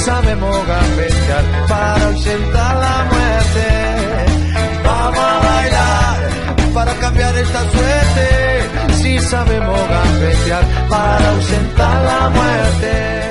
Sabemos 0.00 0.66
gambetear 0.66 1.44
para 1.68 2.06
ausentar 2.06 2.76
la 2.76 3.04
muerte. 3.12 3.66
Vamos 4.84 5.18
a 5.18 5.38
bailar 5.38 6.74
para 6.74 6.94
cambiar 6.94 7.36
esta 7.36 7.60
suerte. 7.70 8.94
Si 8.94 9.18
sabemos 9.18 9.80
gambetear 9.88 10.64
para 10.88 11.30
ausentar 11.30 12.04
la 12.04 12.28
muerte. 12.30 13.30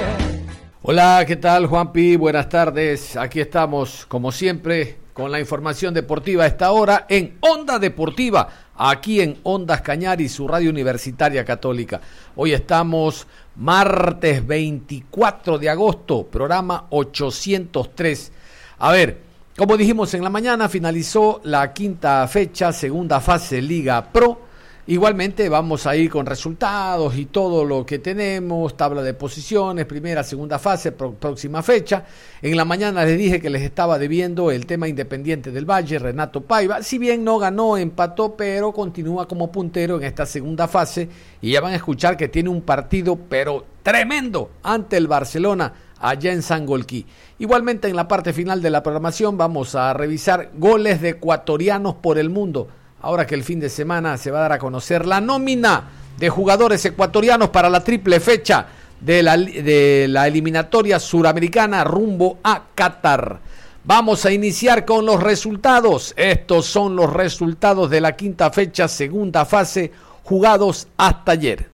Hola, 0.81 1.23
¿qué 1.27 1.35
tal 1.35 1.65
Juanpi? 1.67 2.15
Buenas 2.15 2.49
tardes. 2.49 3.15
Aquí 3.17 3.39
estamos, 3.39 4.05
como 4.05 4.31
siempre, 4.31 4.97
con 5.13 5.31
la 5.31 5.39
información 5.39 5.93
deportiva 5.93 6.43
a 6.43 6.47
esta 6.47 6.71
hora 6.71 7.05
en 7.09 7.37
Onda 7.41 7.77
Deportiva, 7.77 8.47
aquí 8.79 9.19
en 9.19 9.37
Ondas 9.43 9.81
Cañar 9.81 10.21
su 10.29 10.47
radio 10.47 10.69
universitaria 10.69 11.43
católica. 11.43 11.99
Hoy 12.37 12.53
estamos 12.53 13.27
martes 13.57 14.47
24 14.47 15.57
de 15.57 15.69
agosto, 15.69 16.25
programa 16.25 16.85
803. 16.89 18.31
A 18.79 18.91
ver, 18.93 19.17
como 19.57 19.75
dijimos 19.75 20.13
en 20.13 20.23
la 20.23 20.29
mañana, 20.29 20.69
finalizó 20.69 21.41
la 21.43 21.73
quinta 21.73 22.25
fecha, 22.29 22.71
segunda 22.71 23.19
fase 23.19 23.61
Liga 23.61 24.01
Pro. 24.11 24.48
Igualmente 24.89 25.49
vamos 25.49 25.85
a 25.85 25.95
ir 25.95 26.09
con 26.09 26.25
resultados 26.25 27.15
y 27.15 27.25
todo 27.25 27.63
lo 27.63 27.85
que 27.85 27.99
tenemos, 27.99 28.75
tabla 28.75 29.03
de 29.03 29.13
posiciones, 29.13 29.85
primera, 29.85 30.23
segunda 30.23 30.57
fase, 30.57 30.93
próxima 30.93 31.61
fecha. 31.61 32.05
En 32.41 32.57
la 32.57 32.65
mañana 32.65 33.05
les 33.05 33.15
dije 33.15 33.39
que 33.39 33.51
les 33.51 33.61
estaba 33.61 33.99
debiendo 33.99 34.49
el 34.49 34.65
tema 34.65 34.87
independiente 34.87 35.51
del 35.51 35.69
Valle, 35.69 35.99
Renato 35.99 36.41
Paiva. 36.41 36.81
Si 36.81 36.97
bien 36.97 37.23
no 37.23 37.37
ganó, 37.37 37.77
empató, 37.77 38.35
pero 38.35 38.71
continúa 38.71 39.27
como 39.27 39.51
puntero 39.51 39.97
en 39.97 40.05
esta 40.05 40.25
segunda 40.25 40.67
fase 40.67 41.07
y 41.39 41.51
ya 41.51 41.61
van 41.61 41.73
a 41.73 41.75
escuchar 41.75 42.17
que 42.17 42.27
tiene 42.27 42.49
un 42.49 42.63
partido, 42.63 43.15
pero 43.15 43.65
tremendo, 43.83 44.49
ante 44.63 44.97
el 44.97 45.07
Barcelona 45.07 45.71
allá 45.99 46.33
en 46.33 46.41
Sangolquí. 46.41 47.05
Igualmente 47.37 47.89
en 47.89 47.95
la 47.95 48.07
parte 48.07 48.33
final 48.33 48.59
de 48.59 48.71
la 48.71 48.81
programación 48.81 49.37
vamos 49.37 49.75
a 49.75 49.93
revisar 49.93 50.49
goles 50.55 50.99
de 50.99 51.09
ecuatorianos 51.09 51.93
por 51.93 52.17
el 52.17 52.31
mundo 52.31 52.69
ahora 53.01 53.25
que 53.25 53.35
el 53.35 53.43
fin 53.43 53.59
de 53.59 53.69
semana 53.69 54.17
se 54.17 54.31
va 54.31 54.39
a 54.39 54.41
dar 54.41 54.53
a 54.53 54.59
conocer 54.59 55.05
la 55.05 55.21
nómina 55.21 55.83
de 56.17 56.29
jugadores 56.29 56.83
ecuatorianos 56.85 57.49
para 57.49 57.69
la 57.69 57.83
triple 57.83 58.19
fecha 58.19 58.67
de 58.99 59.23
la, 59.23 59.37
de 59.37 60.07
la 60.09 60.27
eliminatoria 60.27 60.99
suramericana 60.99 61.83
rumbo 61.83 62.39
a 62.43 62.63
Qatar. 62.75 63.39
Vamos 63.83 64.25
a 64.25 64.31
iniciar 64.31 64.85
con 64.85 65.05
los 65.05 65.23
resultados. 65.23 66.13
Estos 66.17 66.65
son 66.65 66.95
los 66.95 67.11
resultados 67.11 67.89
de 67.89 68.01
la 68.01 68.15
quinta 68.15 68.51
fecha, 68.51 68.87
segunda 68.87 69.45
fase, 69.45 69.91
jugados 70.23 70.87
hasta 70.97 71.31
ayer. 71.31 71.71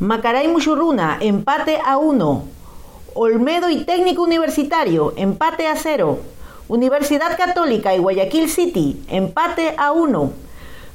Macaray 0.00 0.48
Muchurruna, 0.48 1.18
empate 1.20 1.78
a 1.84 1.96
uno. 1.96 2.44
Olmedo 3.14 3.70
y 3.70 3.84
Técnico 3.84 4.22
Universitario, 4.22 5.14
empate 5.16 5.66
a 5.66 5.76
cero. 5.76 6.20
Universidad 6.68 7.34
Católica 7.38 7.94
y 7.94 7.98
Guayaquil 7.98 8.50
City, 8.50 9.02
empate 9.08 9.74
a 9.78 9.92
1. 9.92 10.32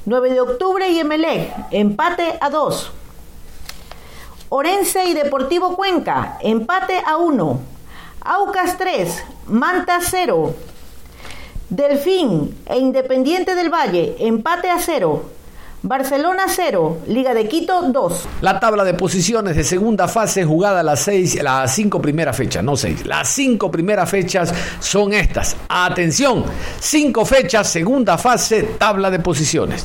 9 0.06 0.30
de 0.30 0.40
octubre 0.40 0.88
y 0.88 1.00
Emelec, 1.00 1.52
empate 1.72 2.38
a 2.40 2.48
2. 2.48 2.92
Orense 4.50 5.06
y 5.06 5.14
Deportivo 5.14 5.74
Cuenca, 5.74 6.38
empate 6.42 7.02
a 7.04 7.16
1. 7.16 7.60
Aucas 8.20 8.78
3, 8.78 9.24
Manta 9.46 9.98
0. 10.00 10.54
Delfín 11.70 12.56
e 12.66 12.78
Independiente 12.78 13.56
del 13.56 13.68
Valle, 13.68 14.14
empate 14.20 14.70
a 14.70 14.78
0. 14.78 15.24
Barcelona 15.86 16.44
0, 16.48 17.02
Liga 17.08 17.34
de 17.34 17.46
Quito 17.46 17.82
2. 17.82 18.28
La 18.40 18.58
tabla 18.58 18.84
de 18.84 18.94
posiciones 18.94 19.54
de 19.54 19.64
segunda 19.64 20.08
fase 20.08 20.42
jugada 20.42 20.82
las 20.82 21.00
seis, 21.00 21.34
las 21.42 21.74
cinco 21.74 22.00
primeras 22.00 22.34
fechas, 22.34 22.64
no 22.64 22.74
seis, 22.74 23.04
las 23.04 23.28
cinco 23.28 23.70
primeras 23.70 24.08
fechas 24.08 24.50
son 24.80 25.12
estas. 25.12 25.54
Atención, 25.68 26.42
cinco 26.80 27.26
fechas, 27.26 27.68
segunda 27.68 28.16
fase, 28.16 28.62
tabla 28.78 29.10
de 29.10 29.18
posiciones. 29.18 29.84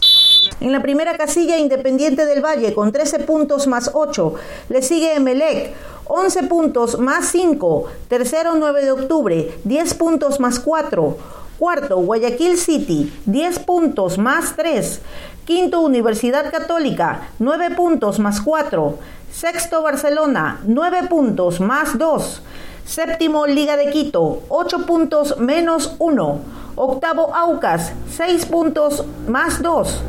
En 0.61 0.71
la 0.71 0.81
primera 0.81 1.17
casilla, 1.17 1.57
Independiente 1.57 2.25
del 2.25 2.41
Valle 2.41 2.73
con 2.73 2.93
13 2.93 3.19
puntos 3.19 3.67
más 3.67 3.91
8. 3.93 4.35
Le 4.69 4.81
sigue 4.81 5.15
Emelec, 5.15 5.73
11 6.05 6.43
puntos 6.43 6.97
más 6.97 7.25
5. 7.29 7.87
Tercero, 8.07 8.55
9 8.55 8.85
de 8.85 8.91
octubre, 8.91 9.51
10 9.65 9.93
puntos 9.95 10.39
más 10.39 10.61
4. 10.61 11.17
Cuarto, 11.59 11.97
Guayaquil 11.97 12.57
City, 12.57 13.11
10 13.25 13.59
puntos 13.59 14.17
más 14.17 14.55
3. 14.55 15.01
Quinto, 15.49 15.81
Universidad 15.81 16.51
Católica, 16.51 17.21
9 17.39 17.71
puntos 17.71 18.19
más 18.19 18.39
4. 18.39 18.99
Sexto, 19.31 19.81
Barcelona, 19.81 20.59
9 20.67 21.07
puntos 21.09 21.59
más 21.59 21.97
2. 21.97 22.43
Séptimo, 22.85 23.47
Liga 23.47 23.75
de 23.75 23.89
Quito, 23.89 24.43
8 24.49 24.85
puntos 24.85 25.39
menos 25.39 25.95
1. 25.97 26.39
Octavo, 26.75 27.33
Aucas, 27.33 27.93
6 28.15 28.45
puntos 28.45 29.03
más 29.27 29.63
2. 29.63 30.03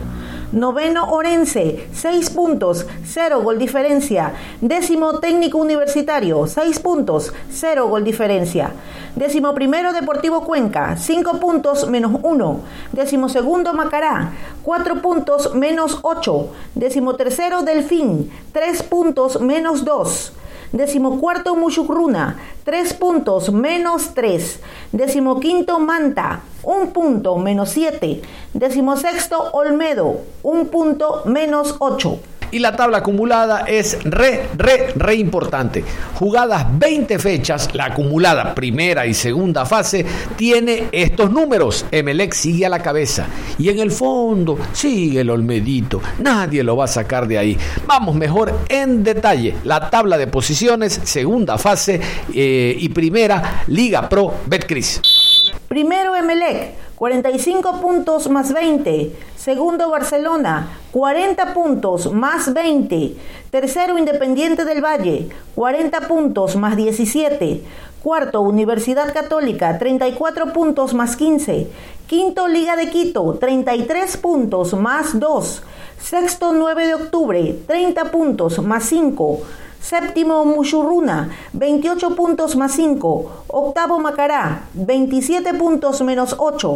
Noveno 0.53 1.13
Orense, 1.13 1.87
6 1.93 2.31
puntos, 2.31 2.85
0 3.05 3.43
gol 3.43 3.57
diferencia. 3.57 4.35
Décimo 4.61 5.21
Técnico 5.21 5.59
Universitario, 5.59 6.45
6 6.49 6.81
puntos, 6.81 7.33
0 7.53 7.87
gol 7.87 8.03
diferencia. 8.03 8.73
Décimo 9.15 9.55
primero 9.55 9.93
Deportivo 9.93 10.41
Cuenca, 10.45 10.97
5 10.97 11.39
puntos 11.39 11.89
menos 11.89 12.19
1. 12.23 12.61
Décimo 12.91 13.29
segundo 13.29 13.73
Macará, 13.75 14.33
4 14.65 15.01
puntos 15.01 15.55
menos 15.55 16.01
8. 16.03 16.49
Décimo 16.75 17.15
tercero 17.15 17.63
Delfín, 17.63 18.29
3 18.53 18.83
puntos 18.83 19.41
menos 19.41 19.85
2. 19.85 20.33
Decimocuarto 20.73 21.57
Mushukruna, 21.57 22.39
3 22.65 22.95
puntos 22.95 23.53
menos 23.53 24.15
3. 24.15 24.61
Decimoquinto 24.93 25.81
Manta, 25.81 26.43
1 26.63 26.93
punto 26.93 27.37
menos 27.39 27.71
7. 27.71 28.23
Decimosexto 28.55 29.51
Olmedo, 29.53 30.21
1 30.43 30.65
punto 30.67 31.23
menos 31.27 31.75
8 31.79 32.30
y 32.51 32.59
la 32.59 32.77
tabla 32.77 32.99
acumulada 32.99 33.65
es 33.67 33.99
re, 34.05 34.49
re, 34.57 34.93
re 34.95 35.15
importante. 35.15 35.85
Jugadas 36.15 36.67
20 36.79 37.19
fechas, 37.19 37.75
la 37.75 37.87
acumulada 37.87 38.55
primera 38.55 39.07
y 39.07 39.15
segunda 39.15 39.65
fase 39.67 40.05
tiene 40.37 40.89
estos 40.93 41.31
números. 41.31 41.87
Emelec 41.91 42.35
sigue 42.35 42.67
a 42.67 42.69
la 42.69 42.83
cabeza 42.83 43.27
y 43.59 43.69
en 43.69 43.79
el 43.79 43.91
fondo 43.91 44.59
sigue 44.73 45.21
el 45.21 45.31
Olmedito. 45.31 46.01
Nadie 46.19 46.63
lo 46.63 46.77
va 46.77 46.85
a 46.85 46.89
sacar 46.89 47.27
de 47.27 47.39
ahí. 47.39 47.59
Vamos 47.87 48.15
mejor 48.15 48.53
en 48.69 49.03
detalle. 49.03 49.57
La 49.65 49.91
tabla 49.91 50.19
de 50.19 50.27
posiciones, 50.27 51.01
segunda 51.05 51.59
fase 51.59 52.01
eh, 52.35 52.77
y 52.79 52.89
primera, 52.91 53.65
Liga 53.67 54.09
Pro 54.09 54.35
Betcris. 54.47 55.20
Primero 55.69 56.17
Emelec, 56.17 56.75
45 56.97 57.81
puntos 57.81 58.29
más 58.29 58.53
20. 58.53 59.17
Segundo 59.37 59.89
Barcelona, 59.89 60.81
40 60.93 61.55
puntos 61.55 62.13
más 62.13 62.53
20. 62.53 63.15
Tercero 63.51 63.97
Independiente 63.97 64.65
del 64.65 64.85
Valle, 64.85 65.29
40 65.55 66.09
puntos 66.09 66.57
más 66.57 66.77
17. 66.77 67.63
Cuarto 68.03 68.41
Universidad 68.41 69.13
Católica, 69.13 69.79
34 69.79 70.53
puntos 70.53 70.93
más 70.95 71.17
15. 71.17 71.69
Quinto 72.07 72.49
Liga 72.49 72.77
de 72.77 72.91
Quito, 72.91 73.35
33 73.35 74.17
puntos 74.17 74.75
más 74.75 75.19
2. 75.19 75.63
Sexto 76.01 76.53
9 76.53 76.87
de 76.87 76.95
octubre, 76.95 77.57
30 77.67 78.11
puntos 78.11 78.59
más 78.63 78.85
5. 78.85 79.41
Séptimo, 79.81 80.45
Muchurruna, 80.45 81.31
28 81.55 82.15
puntos 82.15 82.55
más 82.55 82.73
5. 82.73 83.31
Octavo, 83.49 83.99
Macará, 83.99 84.65
27 84.75 85.55
puntos 85.55 86.03
menos 86.03 86.37
8. 86.39 86.75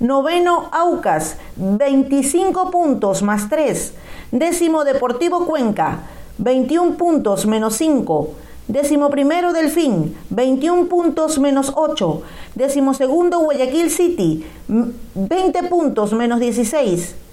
Noveno, 0.00 0.68
Aucas, 0.70 1.36
25 1.56 2.70
puntos 2.70 3.22
más 3.22 3.48
3. 3.48 3.94
Décimo, 4.30 4.84
Deportivo 4.84 5.46
Cuenca, 5.46 6.00
21 6.38 6.96
puntos 6.96 7.46
menos 7.46 7.76
5. 7.76 8.30
Décimo 8.68 9.08
primero 9.10 9.52
Delfín, 9.52 10.16
21 10.30 10.86
puntos 10.88 11.38
menos 11.38 11.72
8. 11.74 12.22
Décimo 12.54 12.92
segundo 12.92 13.38
Guayaquil 13.40 13.90
City, 13.90 14.44
20 14.68 15.62
puntos 15.64 16.12
menos 16.12 16.40
16. 16.40 17.23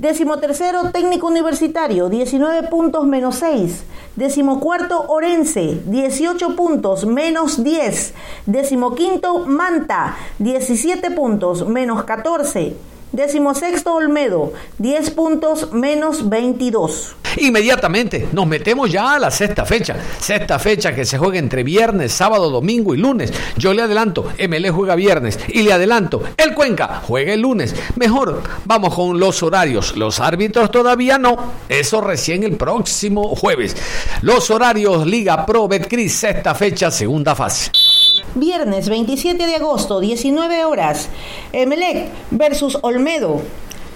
Décimo 0.00 0.38
tercero 0.38 0.90
Técnico 0.92 1.26
Universitario, 1.26 2.08
19 2.08 2.68
puntos 2.68 3.04
menos 3.04 3.34
6. 3.36 3.84
Décimo 4.16 4.58
cuarto 4.58 5.04
Orense, 5.08 5.82
18 5.84 6.56
puntos 6.56 7.04
menos 7.04 7.62
10. 7.62 8.14
Décimo 8.46 8.94
quinto 8.94 9.40
Manta, 9.40 10.16
17 10.38 11.10
puntos 11.10 11.68
menos 11.68 12.04
14. 12.04 12.89
Décimo 13.12 13.54
sexto 13.54 13.94
Olmedo, 13.94 14.52
10 14.78 15.10
puntos 15.10 15.72
menos 15.72 16.28
22. 16.28 17.16
Inmediatamente 17.38 18.28
nos 18.30 18.46
metemos 18.46 18.88
ya 18.88 19.14
a 19.14 19.18
la 19.18 19.32
sexta 19.32 19.64
fecha. 19.64 19.96
Sexta 20.20 20.60
fecha 20.60 20.94
que 20.94 21.04
se 21.04 21.18
juega 21.18 21.38
entre 21.38 21.64
viernes, 21.64 22.12
sábado, 22.12 22.50
domingo 22.50 22.94
y 22.94 22.98
lunes. 22.98 23.32
Yo 23.56 23.74
le 23.74 23.82
adelanto, 23.82 24.32
ML 24.38 24.70
juega 24.70 24.94
viernes 24.94 25.40
y 25.48 25.62
le 25.62 25.72
adelanto, 25.72 26.22
el 26.36 26.54
Cuenca 26.54 27.02
juega 27.04 27.34
el 27.34 27.40
lunes. 27.40 27.74
Mejor, 27.96 28.42
vamos 28.64 28.94
con 28.94 29.18
los 29.18 29.42
horarios. 29.42 29.96
Los 29.96 30.20
árbitros 30.20 30.70
todavía 30.70 31.18
no. 31.18 31.36
Eso 31.68 32.00
recién 32.00 32.44
el 32.44 32.56
próximo 32.56 33.34
jueves. 33.34 33.76
Los 34.22 34.50
horarios 34.50 35.04
Liga 35.04 35.44
Pro 35.46 35.66
Betcris, 35.66 36.14
sexta 36.14 36.54
fecha, 36.54 36.92
segunda 36.92 37.34
fase. 37.34 37.72
Viernes 38.34 38.88
27 38.88 39.46
de 39.46 39.56
agosto, 39.56 40.00
19 40.00 40.64
horas. 40.64 41.08
Emelec 41.52 42.10
versus 42.30 42.78
Olmedo. 42.82 43.40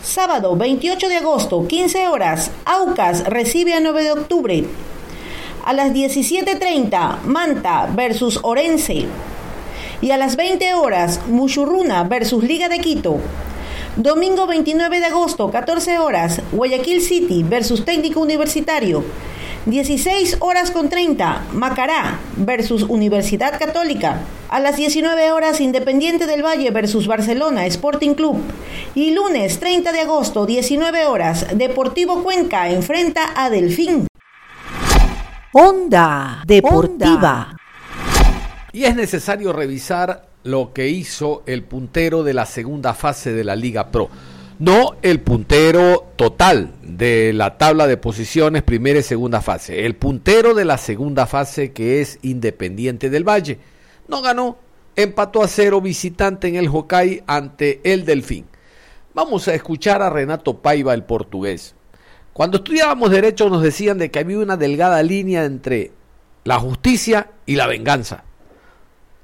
Sábado 0.03 0.57
28 0.57 1.09
de 1.09 1.17
agosto, 1.17 1.67
15 1.67 2.09
horas. 2.09 2.51
Aucas 2.65 3.25
recibe 3.25 3.75
a 3.75 3.81
9 3.81 4.03
de 4.03 4.13
octubre. 4.13 4.65
A 5.65 5.73
las 5.73 5.93
17.30, 5.93 7.23
Manta 7.23 7.89
versus 7.95 8.41
Orense. 8.43 9.07
Y 10.01 10.11
a 10.11 10.17
las 10.17 10.37
20 10.37 10.75
horas, 10.75 11.21
Muchurruna 11.29 12.05
versus 12.05 12.43
Liga 12.45 12.69
de 12.69 12.81
Quito. 12.81 13.21
Domingo 13.97 14.49
29 14.49 14.99
de 14.99 15.07
agosto, 15.07 15.53
14 15.53 16.01
horas, 16.01 16.43
Guayaquil 16.51 17.01
City 17.01 17.45
versus 17.45 17.85
Técnico 17.85 18.21
Universitario. 18.21 19.05
16 19.67 20.39
horas 20.41 20.73
con 20.73 20.89
30, 20.89 21.45
Macará 21.53 22.19
versus 22.37 22.83
Universidad 22.83 23.57
Católica. 23.57 24.19
A 24.49 24.59
las 24.59 24.77
19 24.77 25.31
horas, 25.31 25.61
Independiente 25.61 26.27
del 26.27 26.45
Valle 26.45 26.73
versus 26.73 27.07
Barcelona 27.07 27.67
Sporting 27.67 28.15
Club. 28.15 28.43
Y 28.97 29.15
lunes 29.15 29.61
30 29.61 29.93
de 29.93 30.01
agosto, 30.01 30.45
19 30.45 31.07
horas, 31.07 31.47
Deportivo 31.55 32.25
Cuenca 32.25 32.69
enfrenta 32.71 33.31
a 33.37 33.49
Delfín. 33.49 34.09
Onda 35.53 36.43
Deportiva. 36.45 37.57
Y 38.73 38.87
es 38.87 38.97
necesario 38.97 39.53
revisar 39.53 40.34
lo 40.45 40.73
que 40.73 40.89
hizo 40.89 41.43
el 41.47 41.65
puntero 41.65 42.23
de 42.23 42.35
la 42.35 42.47
segunda 42.47 42.95
fase 42.95 43.33
de 43.33 43.45
la 43.45 43.57
Liga 43.57 43.91
Pro 43.91 44.09
no 44.59 44.97
el 45.03 45.21
puntero 45.21 46.13
total 46.17 46.75
de 46.83 47.33
la 47.33 47.59
tabla 47.59 47.87
de 47.87 47.97
posiciones 47.97 48.63
primera 48.63 49.01
y 49.01 49.03
segunda 49.03 49.41
fase, 49.41 49.85
el 49.85 49.97
puntero 49.97 50.55
de 50.55 50.65
la 50.65 50.79
segunda 50.79 51.27
fase 51.27 51.73
que 51.73 52.01
es 52.01 52.19
Independiente 52.23 53.11
del 53.11 53.29
Valle. 53.29 53.59
No 54.07 54.23
ganó, 54.23 54.59
empató 54.95 55.43
a 55.43 55.49
cero 55.49 55.81
visitante 55.81 56.49
en 56.49 56.57
el 56.57 56.69
Hokkaido 56.69 57.25
ante 57.27 57.81
el 57.85 58.05
Delfín. 58.05 58.47
Vamos 59.13 59.49
a 59.49 59.55
escuchar 59.55 60.03
a 60.03 60.11
Renato 60.11 60.59
Paiva, 60.59 60.95
el 60.95 61.05
portugués. 61.05 61.75
Cuando 62.33 62.59
estudiábamos 62.59 63.11
derecho 63.11 63.49
nos 63.49 63.63
decían 63.63 63.99
de 63.99 64.11
que 64.11 64.21
había 64.21 64.39
una 64.39 64.57
delgada 64.57 65.03
línea 65.03 65.45
entre 65.45 65.93
la 66.45 66.59
justicia 66.59 67.31
y 67.47 67.57
la 67.57 67.67
venganza. 67.67 68.25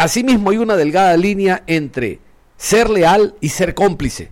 Asimismo 0.01 0.49
hay 0.49 0.57
una 0.57 0.77
delgada 0.77 1.15
línea 1.19 1.63
entre 1.67 2.21
ser 2.57 2.89
leal 2.89 3.35
y 3.43 3.51
ser 3.51 3.75
cómplice. 3.75 4.31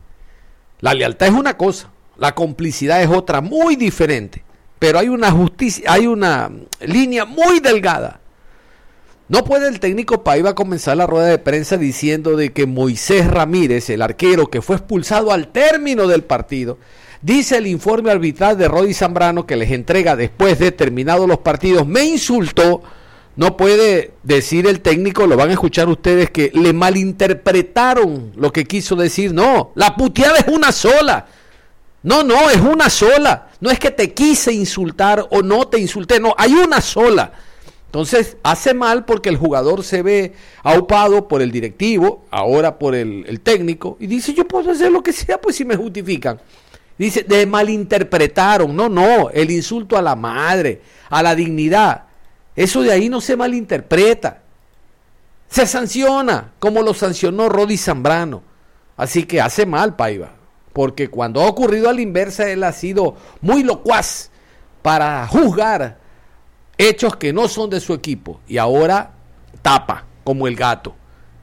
La 0.81 0.95
lealtad 0.95 1.29
es 1.29 1.35
una 1.35 1.59
cosa, 1.59 1.91
la 2.17 2.35
complicidad 2.35 3.03
es 3.03 3.11
otra, 3.11 3.43
muy 3.43 3.77
diferente. 3.77 4.43
Pero 4.79 4.99
hay 4.99 5.11
una 5.11 5.31
justicia, 5.31 5.93
hay 5.93 6.07
una 6.07 6.51
línea 6.81 7.27
muy 7.27 7.61
delgada. 7.61 8.23
No 9.29 9.45
puede 9.45 9.69
el 9.69 9.79
técnico 9.79 10.25
Paiva 10.25 10.55
comenzar 10.55 10.97
la 10.97 11.07
rueda 11.07 11.27
de 11.27 11.37
prensa 11.37 11.77
diciendo 11.77 12.35
de 12.35 12.51
que 12.55 12.65
Moisés 12.65 13.27
Ramírez, 13.27 13.91
el 13.91 14.01
arquero 14.01 14.47
que 14.47 14.63
fue 14.63 14.77
expulsado 14.77 15.33
al 15.33 15.49
término 15.49 16.07
del 16.07 16.25
partido, 16.25 16.79
dice 17.21 17.59
el 17.59 17.67
informe 17.67 18.11
arbitral 18.11 18.57
de 18.57 18.69
Rodi 18.69 18.95
Zambrano 18.95 19.47
que 19.47 19.57
les 19.57 19.71
entrega 19.71 20.17
después 20.17 20.59
de 20.59 20.73
terminados 20.73 21.29
los 21.29 21.41
partidos, 21.41 21.87
me 21.87 22.05
insultó. 22.05 22.83
No 23.39 23.57
puede 23.57 24.15
decir 24.25 24.67
el 24.67 24.81
técnico, 24.81 25.29
lo 25.29 25.37
van 25.37 25.51
a 25.51 25.53
escuchar 25.53 25.89
ustedes, 25.89 26.29
que 26.29 26.51
le 26.53 26.73
malinterpretaron 26.73 28.33
lo 28.35 28.53
que 28.53 28.65
quiso 28.65 28.97
decir. 28.97 29.33
No, 29.33 29.71
la 29.77 29.95
puteada 29.95 30.39
es 30.39 30.49
una 30.49 30.73
sola. 30.73 31.25
No, 32.03 32.25
no, 32.25 32.51
es 32.51 32.61
una 32.61 32.91
sola. 32.91 33.47
No 33.61 33.71
es 33.71 33.79
que 33.79 33.93
te 33.93 34.13
quise 34.13 34.53
insultar 34.53 35.25
o 35.31 35.43
no 35.43 35.69
te 35.69 35.79
insulté, 35.79 36.19
no, 36.19 36.35
hay 36.37 36.53
una 36.53 36.81
sola. 36.81 37.31
Entonces 37.87 38.37
hace 38.43 38.75
mal 38.75 39.05
porque 39.05 39.29
el 39.29 39.37
jugador 39.37 39.85
se 39.85 40.03
ve 40.03 40.33
aupado 40.65 41.29
por 41.29 41.41
el 41.41 41.53
directivo, 41.53 42.25
ahora 42.33 42.77
por 42.77 42.97
el, 42.97 43.41
técnico, 43.45 43.97
y 44.01 44.09
dice, 44.09 44.35
yo 44.35 44.49
puedo 44.49 44.73
hacer 44.73 44.91
lo 44.91 45.05
que 45.05 45.13
sea, 45.13 45.41
pues 45.41 45.55
si 45.55 45.65
me 45.65 45.77
justifican. 45.77 46.41
Dice, 46.99 47.23
de 47.23 47.47
malinterpretaron, 47.47 48.75
no, 48.75 48.89
no, 48.89 49.31
el 49.31 49.53
insulto 49.53 49.97
a 49.97 50.03
la 50.03 50.17
madre, 50.17 50.83
a 51.09 51.23
la 51.23 51.37
dignidad. 51.37 52.08
Eso 52.59 52.83
de 52.83 52.91
ahí 52.91 53.09
no 53.09 53.21
se 53.21 53.37
malinterpreta. 53.37 54.43
Se 55.49 55.65
sanciona, 55.65 56.55
como 56.59 56.83
lo 56.83 56.93
sancionó 56.93 57.49
Rodi 57.49 57.77
Zambrano. 57.77 58.43
Así 58.97 59.27
que 59.27 59.41
hace 59.41 59.65
mal, 59.65 59.95
Paiva. 59.95 60.33
Porque 60.73 61.09
cuando 61.09 61.41
ha 61.41 61.47
ocurrido 61.47 61.89
a 61.89 61.93
la 61.93 62.01
inversa, 62.01 62.51
él 62.51 62.65
ha 62.65 62.73
sido 62.73 63.15
muy 63.43 63.63
locuaz 63.63 64.33
para 64.83 65.25
juzgar 65.29 65.99
hechos 66.77 67.15
que 67.15 67.33
no 67.33 67.47
son 67.47 67.71
de 67.71 67.79
su 67.79 67.95
equipo. 67.95 68.41
Y 68.49 68.59
ahora 68.59 69.13
tapa, 69.63 70.07
como 70.25 70.49
el 70.49 70.57
gato. 70.57 70.97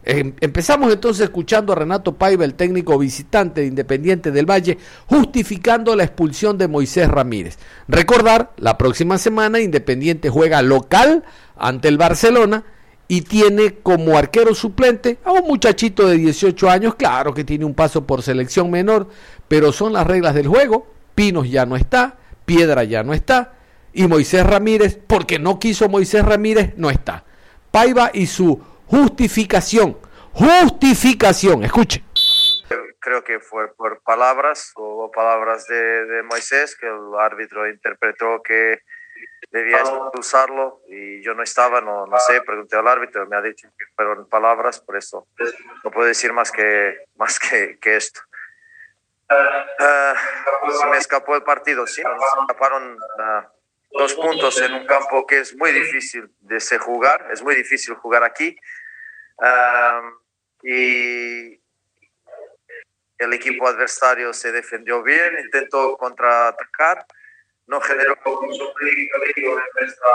Em, 0.06 0.34
empezamos 0.40 0.94
entonces 0.94 1.24
escuchando 1.24 1.74
a 1.74 1.76
Renato 1.76 2.14
Paiva, 2.14 2.46
el 2.46 2.54
técnico 2.54 2.98
visitante 2.98 3.62
de 3.62 3.68
Independiente 3.68 4.32
del 4.32 4.50
Valle, 4.50 4.78
justificando 5.08 5.96
la 5.96 6.04
expulsión 6.04 6.58
de 6.58 6.68
Moisés 6.68 7.10
Ramírez. 7.10 7.58
Recordar, 7.88 8.52
la 8.58 8.78
próxima 8.78 9.18
semana 9.18 9.60
Independiente 9.60 10.30
juega 10.30 10.62
local 10.62 11.24
ante 11.58 11.88
el 11.88 11.98
Barcelona 11.98 12.64
y 13.08 13.22
tiene 13.22 13.76
como 13.82 14.18
arquero 14.18 14.56
suplente 14.56 15.18
a 15.24 15.32
un 15.32 15.48
muchachito 15.48 16.08
de 16.08 16.18
18 16.18 16.70
años, 16.70 16.96
claro 16.96 17.34
que 17.34 17.44
tiene 17.44 17.66
un 17.66 17.74
paso 17.74 18.06
por 18.06 18.22
selección 18.22 18.70
menor, 18.70 19.10
pero 19.48 19.72
son 19.72 19.94
las 19.94 20.08
reglas 20.08 20.34
del 20.36 20.48
juego. 20.48 20.88
Pinos 21.14 21.50
ya 21.50 21.66
no 21.66 21.76
está, 21.76 22.18
Piedra 22.46 22.84
ya 22.84 23.04
no 23.04 23.14
está 23.14 23.54
y 23.96 24.08
Moisés 24.08 24.46
Ramírez, 24.46 25.00
porque 25.08 25.40
no 25.40 25.58
quiso 25.58 25.88
Moisés 25.88 26.24
Ramírez, 26.24 26.74
no 26.76 26.92
está. 26.92 27.24
Paiva 27.72 28.12
y 28.14 28.28
su 28.28 28.60
justificación. 28.88 29.98
Justificación, 30.36 31.64
escuche. 31.64 32.04
Creo 33.00 33.24
que 33.24 33.40
fue 33.40 33.74
por 33.74 34.02
palabras 34.02 34.74
o 34.76 35.10
palabras 35.10 35.66
de, 35.68 36.24
Moisés 36.24 36.76
que 36.76 36.88
el 36.88 37.18
árbitro 37.18 37.70
interpretó 37.70 38.44
que 38.44 38.82
debía 39.50 39.78
expulsarlo 39.78 40.82
y 40.90 41.22
yo 41.24 41.34
no 41.36 41.44
estaba, 41.44 41.80
no, 41.80 42.06
no 42.06 42.20
sé, 42.20 42.42
pregunté 42.42 42.76
al 42.76 42.88
árbitro, 42.88 43.26
me 43.28 43.38
ha 43.38 43.42
dicho 43.42 43.70
que 43.78 43.86
fueron 43.96 44.28
palabras, 44.28 44.82
por 44.82 44.98
eso 44.98 45.26
no 45.84 45.92
puedo 45.92 46.08
decir 46.08 46.34
más 46.34 46.52
que, 46.52 46.98
más 47.16 47.40
que, 47.40 47.78
que 47.80 47.96
esto. 47.96 48.20
Uh, 49.30 50.72
se 50.72 50.86
me 50.88 50.98
escapó 50.98 51.36
el 51.36 51.44
partido, 51.44 51.88
sí, 51.88 52.04
nos 52.04 52.42
escaparon 52.42 52.94
uh, 52.94 53.98
dos 53.98 54.14
puntos 54.16 54.62
en 54.62 54.74
un 54.74 54.86
campo 54.86 55.26
que 55.26 55.40
es 55.40 55.56
muy 55.56 55.72
difícil 55.72 56.30
de 56.40 56.60
se 56.60 56.78
jugar, 56.78 57.30
es 57.32 57.42
muy 57.42 57.56
difícil 57.56 57.96
jugar 57.96 58.24
aquí. 58.24 58.58
Y 60.66 61.62
el 63.20 63.34
equipo 63.34 63.68
adversario 63.68 64.34
se 64.34 64.52
defendió 64.52 65.04
bien, 65.04 65.38
intentó 65.40 65.96
contraatacar, 65.98 67.06
no 67.68 67.80
generó 67.82 68.18
mucho 68.26 68.74
peligro 68.74 69.24
en 69.28 69.64
nuestra 69.80 70.08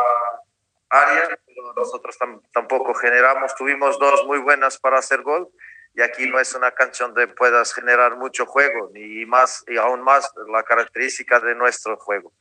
área, 0.90 1.38
pero 1.46 1.72
nosotros 1.74 2.18
tampoco 2.52 2.94
generamos, 2.94 3.54
tuvimos 3.54 3.98
dos 3.98 4.26
muy 4.26 4.38
buenas 4.38 4.78
para 4.78 4.98
hacer 4.98 5.22
gol 5.22 5.48
y 5.94 6.02
aquí 6.02 6.28
no 6.28 6.38
es 6.38 6.54
una 6.54 6.72
canción 6.72 7.14
de 7.14 7.28
puedas 7.28 7.72
generar 7.72 8.16
mucho 8.16 8.46
juego, 8.46 8.90
ni 8.92 9.24
más 9.26 9.64
y 9.68 9.76
aún 9.76 10.02
más 10.02 10.32
la 10.52 10.62
característica 10.62 11.40
de 11.40 11.54
nuestro 11.54 11.96
juego. 11.96 12.32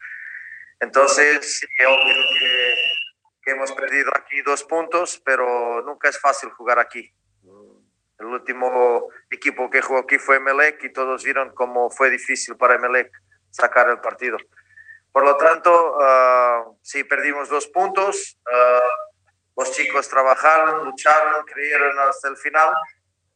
Entonces, 0.80 1.68
que, 1.78 3.52
hemos 3.52 3.72
perdido 3.72 4.12
aquí 4.16 4.42
dos 4.42 4.64
puntos, 4.64 5.22
pero 5.26 5.82
nunca 5.82 6.10
es 6.10 6.20
fácil 6.20 6.50
jugar 6.52 6.80
aquí. 6.80 7.12
El 8.20 8.26
último 8.26 9.10
equipo 9.32 9.70
que 9.70 9.82
jugó 9.82 10.00
aquí 10.00 10.18
fue 10.18 10.40
Melec 10.40 10.84
y 10.84 10.92
todos 10.92 11.24
vieron 11.24 11.54
cómo 11.56 11.90
fue 11.90 12.10
difícil 12.10 12.58
para 12.58 12.78
Melec 12.78 13.12
sacar 13.50 13.90
el 13.90 14.02
partido. 14.02 14.38
Por 15.12 15.24
lo 15.24 15.38
tanto, 15.38 15.98
uh, 15.98 16.78
sí, 16.82 17.04
perdimos 17.04 17.50
dos 17.50 17.68
puntos. 17.68 18.38
Uh, 18.46 19.60
los 19.60 19.72
chicos 19.72 20.08
trabajaron, 20.08 20.86
lucharon, 20.86 21.46
creyeron 21.46 21.98
hasta 22.00 22.28
el 22.30 22.38
final, 22.38 22.74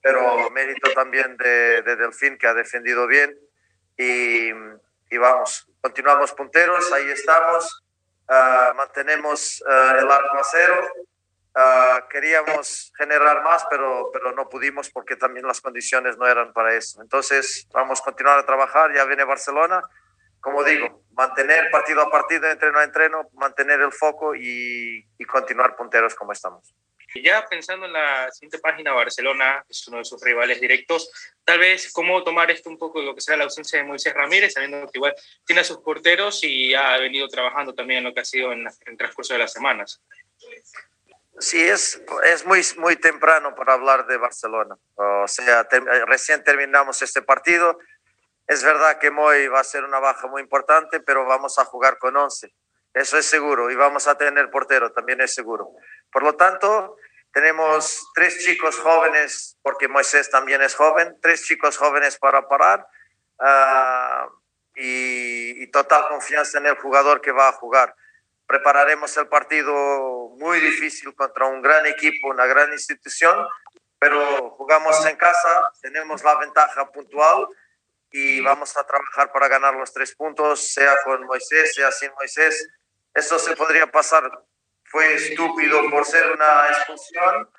pero 0.02 0.50
mérito 0.52 0.92
también 0.94 1.36
de, 1.38 1.82
de 1.82 1.96
Delfín 1.96 2.38
que 2.38 2.48
ha 2.48 2.54
defendido 2.54 3.08
bien 3.08 3.38
y, 3.98 4.50
y 5.10 5.18
vamos, 5.18 5.68
continuamos 5.82 6.32
punteros, 6.34 6.92
ahí 6.94 7.10
estamos, 7.10 7.84
uh, 8.30 8.74
mantenemos 8.76 9.64
el 9.68 10.12
arco 10.12 10.38
a 10.38 10.44
cero. 10.44 10.88
Uh, 11.56 12.08
queríamos 12.10 12.92
generar 12.98 13.44
más, 13.44 13.64
pero, 13.70 14.10
pero 14.12 14.32
no 14.34 14.50
pudimos 14.50 14.90
porque 14.90 15.16
también 15.16 15.46
las 15.46 15.62
condiciones 15.62 16.18
no 16.18 16.28
eran 16.28 16.52
para 16.52 16.76
eso. 16.76 17.02
Entonces, 17.02 17.68
vamos 17.72 18.02
a 18.02 18.04
continuar 18.04 18.40
a 18.40 18.46
trabajar. 18.46 18.94
Ya 18.94 19.06
viene 19.06 19.24
Barcelona. 19.24 19.82
Como 20.40 20.64
digo, 20.64 21.04
mantener 21.12 21.70
partido 21.72 22.02
a 22.02 22.10
partido, 22.10 22.50
entreno 22.50 22.80
a 22.80 22.84
entreno, 22.84 23.30
mantener 23.34 23.80
el 23.82 23.92
foco 23.92 24.36
y, 24.36 25.08
y 25.18 25.26
continuar 25.26 25.76
punteros 25.76 26.16
como 26.16 26.34
estamos. 26.34 26.74
Ya 27.22 27.46
pensando 27.46 27.86
en 27.86 27.94
la 27.94 28.32
siguiente 28.32 28.58
página, 28.58 28.92
Barcelona 28.92 29.64
es 29.70 29.88
uno 29.88 30.00
de 30.00 30.06
sus 30.06 30.22
rivales 30.22 30.60
directos. 30.60 31.12
Tal 31.44 31.60
vez 31.60 31.92
cómo 31.94 32.24
tomar 32.24 32.50
esto 32.50 32.70
un 32.70 32.78
poco 32.78 33.00
de 33.00 33.06
lo 33.06 33.14
que 33.14 33.22
será 33.22 33.38
la 33.38 33.44
ausencia 33.44 33.78
de 33.80 33.86
Moisés 33.86 34.14
Ramírez, 34.14 34.54
sabiendo 34.54 34.88
que 34.88 34.98
igual 34.98 35.14
tiene 35.46 35.62
a 35.62 35.64
sus 35.64 35.78
porteros 35.78 36.44
y 36.44 36.74
ha 36.74 36.98
venido 36.98 37.28
trabajando 37.28 37.76
también 37.76 38.00
en 38.00 38.06
lo 38.06 38.14
que 38.14 38.22
ha 38.22 38.26
sido 38.26 38.52
en, 38.52 38.66
el 38.86 38.98
transcurso 38.98 39.34
de 39.34 39.40
las 39.40 39.54
semanas. 39.54 40.02
Sí, 41.40 41.62
es, 41.62 42.02
es 42.24 42.46
muy, 42.46 42.62
muy 42.78 42.96
temprano 42.96 43.56
para 43.56 43.74
hablar 43.74 44.06
de 44.06 44.18
Barcelona. 44.18 44.78
O 44.96 45.28
sea, 45.28 45.64
te, 45.68 45.80
recién 46.06 46.44
terminamos 46.44 47.02
este 47.02 47.22
partido. 47.22 47.80
Es 48.46 48.64
verdad 48.64 49.00
que 49.00 49.10
Moy 49.10 49.48
va 49.48 49.60
a 49.60 49.64
ser 49.64 49.84
una 49.84 50.00
baja 50.00 50.28
muy 50.28 50.42
importante, 50.42 51.00
pero 51.00 51.26
vamos 51.26 51.58
a 51.58 51.66
jugar 51.66 51.98
con 51.98 52.16
11. 52.16 52.54
Eso 52.94 53.18
es 53.18 53.26
seguro. 53.26 53.72
Y 53.72 53.76
vamos 53.76 54.08
a 54.08 54.16
tener 54.18 54.52
portero, 54.52 54.92
también 54.92 55.22
es 55.22 55.34
seguro. 55.34 55.72
Por 56.12 56.24
lo 56.24 56.36
tanto, 56.36 56.98
tenemos 57.34 58.12
tres 58.14 58.46
chicos 58.46 58.78
jóvenes, 58.80 59.58
porque 59.64 59.88
Moisés 59.88 60.30
también 60.30 60.62
es 60.62 60.76
joven, 60.76 61.18
tres 61.20 61.44
chicos 61.44 61.78
jóvenes 61.78 62.18
para 62.18 62.48
parar 62.48 62.86
y, 64.76 65.64
y, 65.64 65.68
total 65.72 66.08
confianza 66.08 66.60
en 66.60 66.68
el 66.68 66.78
jugador 66.78 67.22
que 67.22 67.32
va 67.32 67.50
a 67.50 67.54
jugar. 67.54 67.96
Prepararemos 68.48 69.16
el 69.18 69.28
partido 69.28 70.30
muy 70.38 70.60
difícil 70.60 71.14
contra 71.16 71.46
un 71.46 71.62
gran 71.62 71.86
equipo, 71.86 72.28
una 72.28 72.46
gran 72.46 72.72
institución, 72.72 73.48
pero 74.00 74.52
jugamos 74.52 75.06
en 75.06 75.16
casa, 75.16 75.72
tenemos 75.82 76.24
la 76.24 76.36
ventaja 76.38 76.92
puntual 76.92 77.48
y 78.12 78.42
vamos 78.42 78.76
a 78.78 78.86
trabajar 78.86 79.32
para 79.32 79.48
ganar 79.48 79.74
los 79.76 79.92
tres 79.94 80.14
puntos, 80.16 80.68
sea 80.74 81.02
con 81.04 81.26
Moisés, 81.26 81.74
sea 81.74 81.92
sin 81.92 82.12
Moisés. 82.14 82.70
Eso 83.14 83.40
se 83.40 83.56
podría 83.56 83.88
pasar 83.88 84.30
fue 84.94 85.16
estúpido 85.16 85.90
por 85.90 86.06
ser 86.06 86.32
una 86.32 86.68
expulsión 86.70 87.50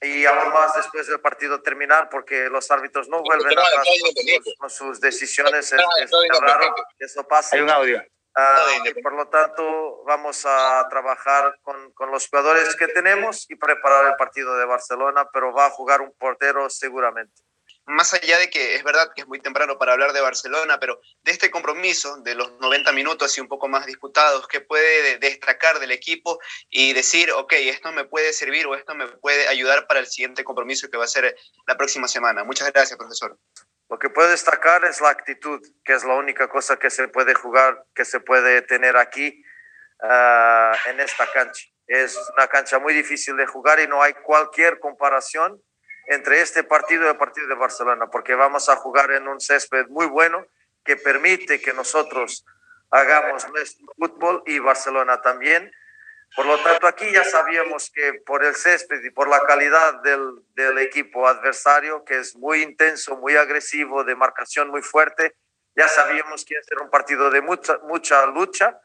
y 0.00 0.26
aún 0.26 0.52
más 0.52 0.74
después 0.74 1.06
del 1.06 1.20
partido 1.20 1.62
terminar 1.62 2.08
porque 2.10 2.48
los 2.50 2.68
árbitros 2.72 3.08
no 3.08 3.22
vuelven 3.22 3.56
a 3.56 3.62
con, 3.62 3.84
sus, 3.84 4.54
con 4.58 4.70
sus 4.70 5.00
decisiones. 5.00 5.72
Es, 5.72 5.80
es 6.02 6.40
raro 6.40 6.74
que 6.98 7.04
eso 7.04 7.22
pase. 7.28 7.56
Hay 7.56 7.62
un 7.62 7.70
audio. 7.70 8.02
Uh, 8.38 9.02
por 9.02 9.14
lo 9.14 9.26
tanto, 9.26 10.04
vamos 10.04 10.46
a 10.46 10.86
trabajar 10.88 11.58
con, 11.62 11.90
con, 11.92 12.12
los 12.12 12.28
jugadores 12.28 12.76
que 12.76 12.86
tenemos 12.86 13.50
y 13.50 13.56
preparar 13.56 14.06
el 14.06 14.14
partido 14.14 14.56
de 14.56 14.64
Barcelona, 14.64 15.28
pero 15.32 15.52
va 15.52 15.66
a 15.66 15.70
jugar 15.70 16.00
un 16.02 16.12
portero 16.12 16.70
seguramente 16.70 17.42
más 17.88 18.12
allá 18.12 18.38
de 18.38 18.50
que 18.50 18.74
es 18.74 18.84
verdad 18.84 19.10
que 19.14 19.22
es 19.22 19.26
muy 19.26 19.40
temprano 19.40 19.78
para 19.78 19.92
hablar 19.92 20.12
de 20.12 20.20
Barcelona, 20.20 20.78
pero 20.78 21.00
de 21.22 21.32
este 21.32 21.50
compromiso, 21.50 22.18
de 22.18 22.34
los 22.34 22.52
90 22.60 22.92
minutos 22.92 23.36
y 23.36 23.40
un 23.40 23.48
poco 23.48 23.66
más 23.66 23.86
disputados, 23.86 24.46
¿qué 24.46 24.60
puede 24.60 25.18
destacar 25.18 25.80
del 25.80 25.90
equipo 25.90 26.38
y 26.68 26.92
decir, 26.92 27.32
ok, 27.32 27.54
esto 27.54 27.90
me 27.92 28.04
puede 28.04 28.32
servir 28.34 28.66
o 28.66 28.74
esto 28.74 28.94
me 28.94 29.08
puede 29.08 29.48
ayudar 29.48 29.86
para 29.86 30.00
el 30.00 30.06
siguiente 30.06 30.44
compromiso 30.44 30.90
que 30.90 30.98
va 30.98 31.04
a 31.04 31.08
ser 31.08 31.34
la 31.66 31.76
próxima 31.78 32.08
semana? 32.08 32.44
Muchas 32.44 32.70
gracias, 32.70 32.98
profesor. 32.98 33.38
Lo 33.88 33.98
que 33.98 34.10
puedo 34.10 34.28
destacar 34.28 34.84
es 34.84 35.00
la 35.00 35.10
actitud, 35.10 35.60
que 35.84 35.94
es 35.94 36.04
la 36.04 36.14
única 36.14 36.48
cosa 36.48 36.78
que 36.78 36.90
se 36.90 37.08
puede 37.08 37.34
jugar, 37.34 37.84
que 37.94 38.04
se 38.04 38.20
puede 38.20 38.60
tener 38.62 38.96
aquí 38.96 39.42
uh, 40.02 40.90
en 40.90 41.00
esta 41.00 41.30
cancha. 41.32 41.66
Es 41.86 42.18
una 42.36 42.48
cancha 42.48 42.78
muy 42.78 42.92
difícil 42.92 43.36
de 43.36 43.46
jugar 43.46 43.80
y 43.80 43.86
no 43.86 44.02
hay 44.02 44.12
cualquier 44.12 44.78
comparación 44.78 45.62
entre 46.08 46.40
este 46.42 46.64
partido 46.64 47.04
y 47.04 47.08
el 47.08 47.16
partido 47.16 47.48
de 47.48 47.54
Barcelona, 47.54 48.08
porque 48.10 48.34
vamos 48.34 48.68
a 48.68 48.76
jugar 48.76 49.10
en 49.12 49.26
un 49.26 49.40
césped 49.40 49.86
muy 49.88 50.06
bueno 50.06 50.46
que 50.84 50.96
permite 50.96 51.60
que 51.60 51.72
nosotros 51.72 52.44
hagamos 52.90 53.48
nuestro 53.50 53.86
fútbol 53.96 54.42
y 54.46 54.58
Barcelona 54.58 55.20
también. 55.22 55.70
Por 56.36 56.46
lo 56.46 56.58
tanto, 56.62 56.86
aquí 56.86 57.10
ya 57.10 57.24
sabíamos 57.24 57.90
que 57.90 58.14
por 58.24 58.44
el 58.44 58.54
césped 58.54 59.02
y 59.02 59.10
por 59.10 59.28
la 59.28 59.40
calidad 59.44 59.94
del, 60.02 60.42
del 60.54 60.78
equipo 60.78 61.26
adversario, 61.26 62.04
que 62.04 62.18
es 62.18 62.36
muy 62.36 62.62
intenso, 62.62 63.16
muy 63.16 63.36
agresivo, 63.36 64.04
de 64.04 64.14
marcación 64.14 64.68
muy 64.68 64.82
fuerte, 64.82 65.36
ya 65.74 65.88
sabíamos 65.88 66.44
que 66.44 66.54
iba 66.54 66.60
a 66.60 66.64
ser 66.64 66.78
un 66.78 66.90
partido 66.90 67.30
de 67.30 67.40
mucha, 67.40 67.78
mucha 67.84 68.26
lucha, 68.26 68.80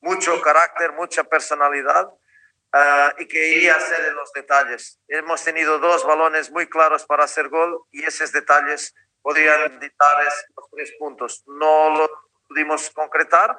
mucho 0.00 0.40
carácter, 0.42 0.92
mucha 0.92 1.24
personalidad 1.24 2.06
uh, 2.06 3.10
y 3.18 3.26
que 3.26 3.48
iría 3.48 3.74
a 3.74 3.80
ser 3.80 4.04
en 4.04 4.14
los 4.14 4.32
detalles. 4.32 5.00
Hemos 5.08 5.42
tenido 5.42 5.78
dos 5.78 6.04
balones 6.04 6.50
muy 6.50 6.66
claros 6.66 7.06
para 7.06 7.24
hacer 7.24 7.48
gol 7.48 7.84
y 7.90 8.04
esos 8.04 8.30
detalles 8.30 8.94
podrían 9.22 9.80
dictar 9.80 10.22
los 10.54 10.70
tres 10.70 10.92
puntos. 10.98 11.42
No 11.46 11.96
lo 11.96 12.10
pudimos 12.46 12.90
concretar, 12.90 13.56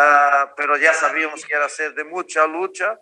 uh, 0.00 0.54
pero 0.56 0.76
ya 0.76 0.94
sabíamos 0.94 1.44
que 1.44 1.54
iba 1.54 1.64
a 1.64 1.68
ser 1.68 1.94
de 1.94 2.04
mucha 2.04 2.46
lucha 2.46 2.98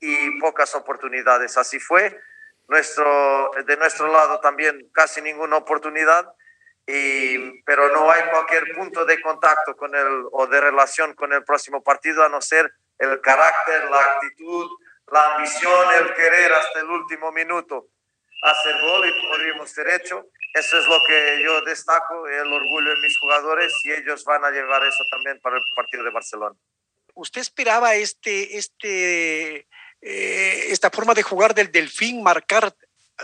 y 0.00 0.38
pocas 0.40 0.74
oportunidades. 0.74 1.56
Así 1.56 1.78
fue. 1.78 2.20
Nuestro, 2.68 3.50
de 3.66 3.76
nuestro 3.76 4.06
lado 4.06 4.40
también 4.40 4.88
casi 4.92 5.20
ninguna 5.20 5.56
oportunidad, 5.56 6.32
y, 6.86 7.62
pero 7.62 7.88
no 7.90 8.10
hay 8.10 8.22
cualquier 8.30 8.74
punto 8.76 9.04
de 9.04 9.20
contacto 9.20 9.76
con 9.76 9.94
el, 9.94 10.24
o 10.30 10.46
de 10.46 10.60
relación 10.60 11.14
con 11.14 11.32
el 11.32 11.42
próximo 11.44 11.82
partido, 11.82 12.22
a 12.24 12.28
no 12.28 12.40
ser 12.40 12.72
el 12.98 13.20
carácter, 13.20 13.90
la 13.90 14.00
actitud, 14.00 14.70
la 15.10 15.34
ambición, 15.34 15.94
el 15.98 16.14
querer 16.14 16.52
hasta 16.52 16.80
el 16.80 16.90
último 16.90 17.32
minuto 17.32 17.88
hacer 18.42 18.80
gol 18.80 19.06
y 19.08 19.28
podríamos 19.28 19.70
ser 19.70 19.88
hecho. 19.88 20.26
Eso 20.52 20.78
es 20.78 20.86
lo 20.86 21.00
que 21.06 21.42
yo 21.44 21.60
destaco, 21.62 22.26
el 22.26 22.52
orgullo 22.52 22.90
de 22.90 23.00
mis 23.02 23.16
jugadores 23.18 23.72
y 23.84 23.92
ellos 23.92 24.24
van 24.24 24.44
a 24.44 24.50
llevar 24.50 24.84
eso 24.84 25.04
también 25.10 25.38
para 25.40 25.56
el 25.56 25.62
partido 25.76 26.02
de 26.02 26.10
Barcelona. 26.10 26.56
¿Usted 27.14 27.40
esperaba 27.40 27.94
este, 27.94 28.56
este, 28.56 29.68
eh, 30.00 30.66
esta 30.68 30.90
forma 30.90 31.14
de 31.14 31.22
jugar 31.22 31.54
del 31.54 31.70
Delfín, 31.70 32.22
marcar 32.22 32.74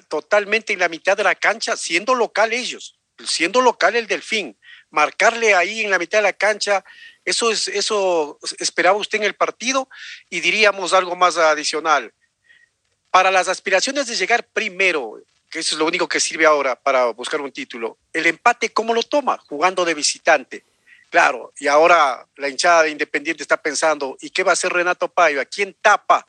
totalmente 0.09 0.73
en 0.73 0.79
la 0.79 0.89
mitad 0.89 1.17
de 1.17 1.25
la 1.25 1.35
cancha, 1.35 1.77
siendo 1.77 2.15
local 2.15 2.53
ellos, 2.53 2.99
siendo 3.25 3.61
local 3.61 3.97
el 3.97 4.07
Delfín, 4.07 4.57
marcarle 4.91 5.55
ahí 5.55 5.83
en 5.83 5.91
la 5.91 5.99
mitad 5.99 6.19
de 6.19 6.23
la 6.23 6.33
cancha, 6.33 6.85
eso, 7.25 7.51
es, 7.51 7.69
eso 7.69 8.39
esperaba 8.59 8.99
usted 8.99 9.19
en 9.19 9.25
el 9.25 9.35
partido 9.35 9.89
y 10.31 10.41
diríamos 10.41 10.93
algo 10.93 11.17
más 11.17 11.37
adicional. 11.37 12.13
Para 13.11 13.31
las 13.31 13.49
aspiraciones 13.49 14.07
de 14.07 14.17
llegar 14.17 14.47
primero, 14.47 15.19
eso 15.59 15.75
es 15.75 15.79
lo 15.79 15.87
único 15.87 16.09
que 16.09 16.21
sirve 16.21 16.47
ahora 16.47 16.77
para 16.77 17.07
buscar 17.07 17.41
un 17.41 17.53
título, 17.53 17.99
el 18.13 18.27
empate, 18.27 18.73
¿cómo 18.73 18.95
lo 18.95 19.03
toma? 19.03 19.39
Jugando 19.49 19.85
de 19.85 19.95
visitante. 19.95 20.65
Claro, 21.11 21.53
y 21.59 21.67
ahora 21.67 22.27
la 22.37 22.49
hinchada 22.49 22.83
de 22.83 22.91
Independiente 22.91 23.43
está 23.43 23.57
pensando, 23.57 24.17
¿y 24.21 24.31
qué 24.31 24.43
va 24.43 24.51
a 24.51 24.53
hacer 24.55 24.73
Renato 24.73 25.09
Paiva? 25.09 25.45
¿Quién 25.45 25.75
tapa 25.81 26.27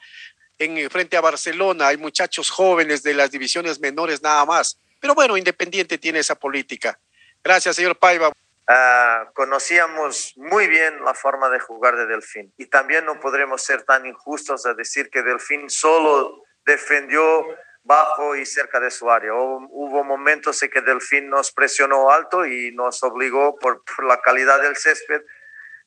en 0.58 0.90
frente 0.90 1.18
a 1.18 1.22
Barcelona? 1.22 1.88
Hay 1.88 1.98
muchachos 1.98 2.50
jóvenes 2.50 3.04
de 3.04 3.14
las 3.14 3.32
divisiones 3.32 3.80
menores 3.80 4.22
nada 4.22 4.46
más. 4.46 4.78
Pero 5.00 5.16
bueno, 5.16 5.36
Independiente 5.36 5.98
tiene 5.98 6.20
esa 6.20 6.36
política. 6.36 6.98
Gracias, 7.44 7.76
señor 7.76 7.98
Paiva. 7.98 8.30
Uh, 8.30 9.32
conocíamos 9.34 10.34
muy 10.36 10.68
bien 10.68 11.04
la 11.04 11.14
forma 11.14 11.50
de 11.50 11.60
jugar 11.60 11.96
de 11.96 12.06
Delfín 12.06 12.52
y 12.58 12.66
también 12.66 13.06
no 13.06 13.18
podremos 13.18 13.64
ser 13.64 13.84
tan 13.84 14.06
injustos 14.06 14.66
a 14.66 14.74
decir 14.74 15.10
que 15.10 15.24
Delfín 15.24 15.70
solo 15.70 16.44
defendió 16.66 17.46
bajo 17.88 18.36
y 18.36 18.46
cerca 18.46 18.80
de 18.80 18.92
su 18.92 19.10
área. 19.10 19.34
Hubo 19.34 20.04
momentos 20.04 20.62
en 20.62 20.70
que 20.70 20.82
Delfín 20.82 21.30
nos 21.30 21.52
presionó 21.52 22.12
alto 22.12 22.46
y 22.46 22.72
nos 22.74 23.02
obligó, 23.02 23.58
por, 23.58 23.84
por, 23.84 24.06
la 24.06 24.20
calidad 24.22 24.62
del 24.62 24.76
césped, 24.76 25.22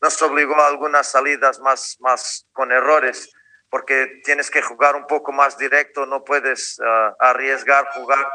nos 0.00 0.20
obligó 0.22 0.56
a 0.56 0.66
algunas 0.66 1.08
salidas 1.08 1.60
más, 1.60 1.98
más 2.00 2.46
con 2.52 2.72
errores, 2.72 3.30
porque 3.68 4.20
tienes 4.24 4.50
que 4.50 4.62
jugar 4.62 4.96
un 4.96 5.06
poco 5.06 5.30
más 5.30 5.58
directo, 5.58 6.06
no 6.06 6.24
puedes 6.24 6.78
uh, 6.80 7.14
arriesgar 7.18 7.86
jugar 7.92 8.26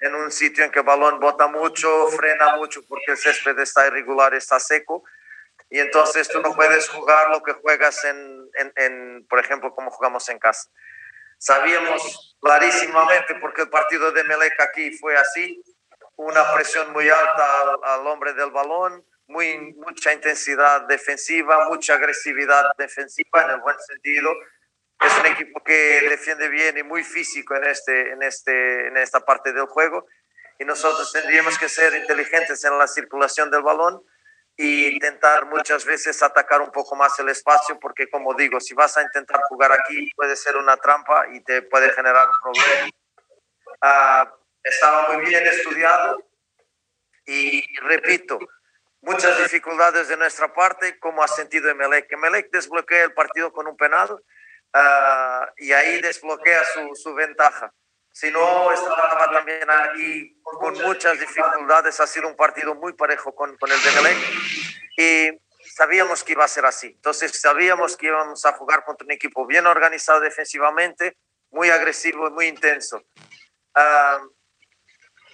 en 0.00 0.14
un 0.14 0.32
sitio 0.32 0.64
en 0.64 0.70
que 0.70 0.78
el 0.78 0.86
balón 0.86 1.20
bota 1.20 1.46
mucho, 1.46 2.08
frena 2.08 2.56
mucho 2.56 2.80
porque 2.88 3.12
el 3.12 3.18
césped 3.18 3.58
está 3.58 3.86
irregular, 3.86 4.32
está 4.34 4.58
seco. 4.58 5.04
Y 5.68 5.78
entonces 5.78 6.26
tú 6.28 6.40
no 6.40 6.54
puedes 6.54 6.88
jugar 6.88 7.30
lo 7.30 7.42
que 7.42 7.52
juegas 7.52 8.02
en, 8.04 8.48
en, 8.54 8.72
en, 8.76 9.26
por 9.28 9.38
ejemplo, 9.38 9.74
como 9.74 9.90
jugamos 9.90 10.26
en 10.30 10.38
casa. 10.38 10.68
Sabíamos 11.38 12.29
clarísimamente, 12.40 13.34
porque 13.36 13.62
el 13.62 13.70
partido 13.70 14.12
de 14.12 14.24
Melec 14.24 14.60
aquí 14.60 14.92
fue 14.92 15.16
así, 15.16 15.62
una 16.16 16.52
presión 16.54 16.92
muy 16.92 17.08
alta 17.08 17.60
al, 17.62 18.00
al 18.00 18.06
hombre 18.06 18.32
del 18.34 18.50
balón, 18.50 19.04
muy, 19.26 19.72
mucha 19.74 20.12
intensidad 20.12 20.82
defensiva, 20.82 21.68
mucha 21.68 21.94
agresividad 21.94 22.72
defensiva 22.76 23.44
en 23.44 23.50
el 23.50 23.60
buen 23.60 23.78
sentido, 23.80 24.30
es 25.00 25.18
un 25.18 25.26
equipo 25.26 25.62
que 25.64 26.06
defiende 26.08 26.48
bien 26.48 26.76
y 26.76 26.82
muy 26.82 27.02
físico 27.02 27.56
en, 27.56 27.64
este, 27.64 28.12
en, 28.12 28.22
este, 28.22 28.88
en 28.88 28.96
esta 28.98 29.20
parte 29.20 29.52
del 29.52 29.66
juego. 29.66 30.06
Y 30.58 30.64
nosotros 30.64 31.10
tendríamos 31.10 31.58
que 31.58 31.70
ser 31.70 31.94
inteligentes 31.94 32.62
en 32.64 32.76
la 32.76 32.86
circulación 32.86 33.50
del 33.50 33.62
balón 33.62 34.02
y 34.62 34.88
intentar 34.88 35.46
muchas 35.46 35.86
veces 35.86 36.22
atacar 36.22 36.60
un 36.60 36.70
poco 36.70 36.94
más 36.94 37.18
el 37.18 37.30
espacio 37.30 37.80
porque 37.80 38.10
como 38.10 38.34
digo, 38.34 38.60
si 38.60 38.74
vas 38.74 38.94
a 38.98 39.02
intentar 39.02 39.40
jugar 39.48 39.72
aquí 39.72 40.10
puede 40.14 40.36
ser 40.36 40.58
una 40.58 40.76
trampa 40.76 41.28
y 41.32 41.40
te 41.40 41.62
puede 41.62 41.88
generar 41.94 42.28
un 42.28 42.36
problema. 42.42 42.90
Ah, 43.80 44.30
estaba 44.62 45.14
muy 45.14 45.24
bien 45.24 45.46
estudiado 45.46 46.22
y 47.24 47.64
repito, 47.78 48.38
muchas 49.00 49.38
dificultades 49.38 50.08
de 50.08 50.18
nuestra 50.18 50.52
parte, 50.52 50.98
como 50.98 51.22
ha 51.22 51.28
sentido 51.28 51.70
Emelec. 51.70 52.12
Emelec 52.12 52.50
desbloquea 52.50 53.04
el 53.04 53.14
partido 53.14 53.54
con 53.54 53.66
un 53.66 53.78
penal 53.78 54.10
uh, 54.12 55.46
y 55.56 55.72
ahí 55.72 56.02
desbloquea 56.02 56.62
su, 56.74 56.94
su, 56.96 57.14
ventaja. 57.14 57.72
Si 58.12 58.30
no, 58.30 58.72
estaba 58.72 59.30
también 59.32 59.70
aquí 59.70 60.40
con 60.42 60.74
muchas 60.74 61.18
dificultades. 61.18 62.00
Ha 62.00 62.06
sido 62.06 62.28
un 62.28 62.36
partido 62.36 62.74
muy 62.74 62.92
parejo 62.92 63.34
con, 63.34 63.56
con 63.56 63.70
el 63.70 63.82
de 63.82 63.90
Emelec 63.90 64.18
y 64.96 65.40
sabíamos 65.74 66.24
que 66.24 66.32
iba 66.32 66.44
a 66.44 66.48
ser 66.48 66.66
así. 66.66 66.88
Entonces 66.88 67.40
sabíamos 67.40 67.96
que 67.96 68.06
íbamos 68.06 68.44
a 68.44 68.52
jugar 68.52 68.84
contra 68.84 69.04
un 69.04 69.12
equipo 69.12 69.46
bien 69.46 69.66
organizado 69.66 70.20
defensivamente, 70.20 71.16
muy 71.50 71.70
agresivo 71.70 72.28
y 72.28 72.30
muy 72.30 72.46
intenso. 72.46 73.02
Uh, 73.76 74.28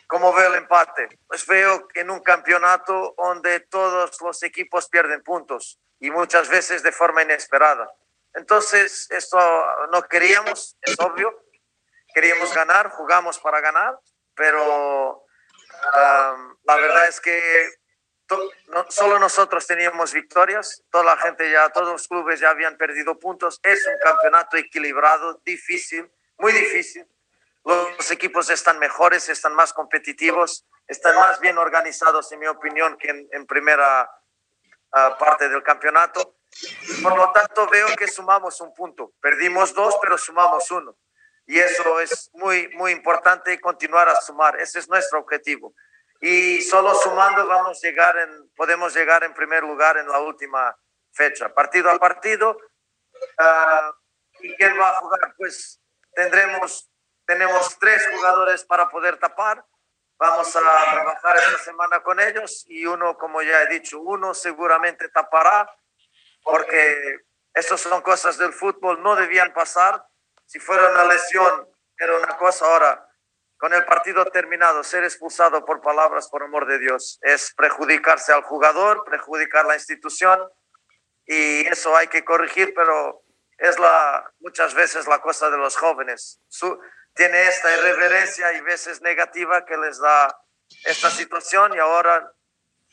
¿Cómo 0.06 0.32
veo 0.32 0.50
el 0.50 0.58
empate? 0.58 1.08
Pues 1.26 1.46
veo 1.46 1.88
en 1.94 2.10
un 2.10 2.20
campeonato 2.20 3.14
donde 3.18 3.60
todos 3.60 4.20
los 4.20 4.42
equipos 4.44 4.88
pierden 4.88 5.22
puntos 5.22 5.80
y 5.98 6.10
muchas 6.10 6.48
veces 6.48 6.82
de 6.82 6.92
forma 6.92 7.22
inesperada. 7.22 7.90
Entonces, 8.34 9.10
esto 9.10 9.38
no 9.90 10.02
queríamos, 10.02 10.76
es 10.82 10.94
obvio. 11.00 11.45
Queríamos 12.16 12.54
ganar, 12.54 12.88
jugamos 12.88 13.38
para 13.38 13.60
ganar, 13.60 14.00
pero 14.34 15.18
um, 15.18 16.56
la 16.64 16.76
verdad 16.76 17.08
es 17.08 17.20
que 17.20 17.68
no, 18.68 18.86
solo 18.88 19.18
nosotros 19.18 19.66
teníamos 19.66 20.14
victorias, 20.14 20.82
toda 20.90 21.04
la 21.04 21.16
gente 21.18 21.50
ya, 21.50 21.68
todos 21.68 21.92
los 21.92 22.08
clubes 22.08 22.40
ya 22.40 22.48
habían 22.48 22.78
perdido 22.78 23.18
puntos. 23.18 23.60
Es 23.62 23.86
un 23.86 23.98
campeonato 24.02 24.56
equilibrado, 24.56 25.42
difícil, 25.44 26.10
muy 26.38 26.52
difícil 26.52 27.06
los 27.66 28.10
equipos 28.12 28.48
están 28.50 28.78
mejores, 28.78 29.28
están 29.28 29.54
más 29.54 29.72
competitivos, 29.72 30.64
están 30.86 31.16
más 31.16 31.40
bien 31.40 31.58
organizados, 31.58 32.30
en 32.30 32.38
mi 32.38 32.46
opinión, 32.46 32.96
que 32.96 33.26
en, 33.30 33.46
primera 33.46 34.08
ah, 34.92 35.16
parte 35.18 35.48
del 35.48 35.62
campeonato. 35.64 36.36
Por 37.02 37.16
lo 37.16 37.32
tanto, 37.32 37.66
veo 37.68 37.88
que 37.96 38.06
sumamos 38.06 38.60
un 38.60 38.72
punto. 38.72 39.12
Perdimos 39.20 39.74
dos, 39.74 39.96
pero 40.00 40.16
sumamos 40.16 40.70
uno. 40.70 40.96
Y 41.46 41.58
eso 41.58 42.00
es 42.00 42.30
muy, 42.34 42.68
muy 42.74 42.92
importante 42.92 43.60
continuar 43.60 44.08
a 44.08 44.20
sumar. 44.20 44.60
Ese 44.60 44.80
es 44.80 44.88
nuestro 44.88 45.20
objetivo. 45.20 45.74
Y 46.20 46.60
solo 46.62 46.94
sumando 46.94 47.46
vamos 47.46 47.78
a 47.78 47.86
llegar 47.86 48.18
en, 48.18 48.50
podemos 48.56 48.94
llegar 48.94 49.22
en 49.22 49.34
primer 49.34 49.62
lugar 49.62 49.96
en 49.96 50.08
la 50.08 50.18
última 50.20 50.76
fecha. 51.12 51.54
Partido 51.54 51.90
a 51.90 51.98
partido. 51.98 52.58
Ah, 53.38 53.92
¿Y 54.40 54.54
quién 54.56 54.78
va 54.78 54.90
a 54.90 54.94
jugar? 54.94 55.34
Pues 55.36 55.80
tendremos 56.14 56.90
tenemos 57.26 57.76
tres 57.78 58.06
jugadores 58.12 58.64
para 58.64 58.88
poder 58.88 59.18
tapar. 59.18 59.64
Vamos 60.18 60.54
a 60.56 60.60
trabajar 60.60 61.36
esta 61.36 61.58
semana 61.58 62.02
con 62.02 62.18
ellos 62.20 62.64
y 62.68 62.86
uno, 62.86 63.18
como 63.18 63.42
ya 63.42 63.62
he 63.62 63.66
dicho, 63.66 64.00
uno 64.00 64.32
seguramente 64.32 65.08
tapará 65.10 65.70
porque 66.42 67.18
estas 67.52 67.80
son 67.80 68.00
cosas 68.00 68.38
del 68.38 68.52
fútbol, 68.52 69.02
no 69.02 69.16
debían 69.16 69.52
pasar. 69.52 70.06
Si 70.46 70.58
fuera 70.58 70.90
una 70.90 71.04
lesión, 71.04 71.68
era 71.98 72.16
una 72.16 72.36
cosa. 72.36 72.66
Ahora, 72.66 73.06
con 73.58 73.72
el 73.74 73.84
partido 73.84 74.24
terminado, 74.26 74.82
ser 74.84 75.04
expulsado 75.04 75.64
por 75.64 75.80
palabras, 75.80 76.28
por 76.28 76.42
amor 76.42 76.66
de 76.66 76.78
Dios, 76.78 77.18
es 77.22 77.52
perjudicarse 77.56 78.32
al 78.32 78.42
jugador, 78.42 79.04
perjudicar 79.04 79.66
la 79.66 79.74
institución 79.74 80.38
y 81.26 81.66
eso 81.66 81.96
hay 81.96 82.06
que 82.06 82.24
corregir, 82.24 82.72
pero 82.74 83.22
es 83.58 83.78
la, 83.78 84.30
muchas 84.40 84.74
veces 84.74 85.08
la 85.08 85.20
cosa 85.20 85.50
de 85.50 85.56
los 85.56 85.76
jóvenes. 85.76 86.40
Su, 86.48 86.78
tiene 87.14 87.48
esta 87.48 87.74
irreverencia 87.74 88.52
y 88.52 88.60
veces 88.60 89.00
negativa 89.02 89.64
que 89.64 89.76
les 89.76 89.98
da 89.98 90.38
esta 90.84 91.10
situación 91.10 91.74
y 91.74 91.78
ahora 91.78 92.32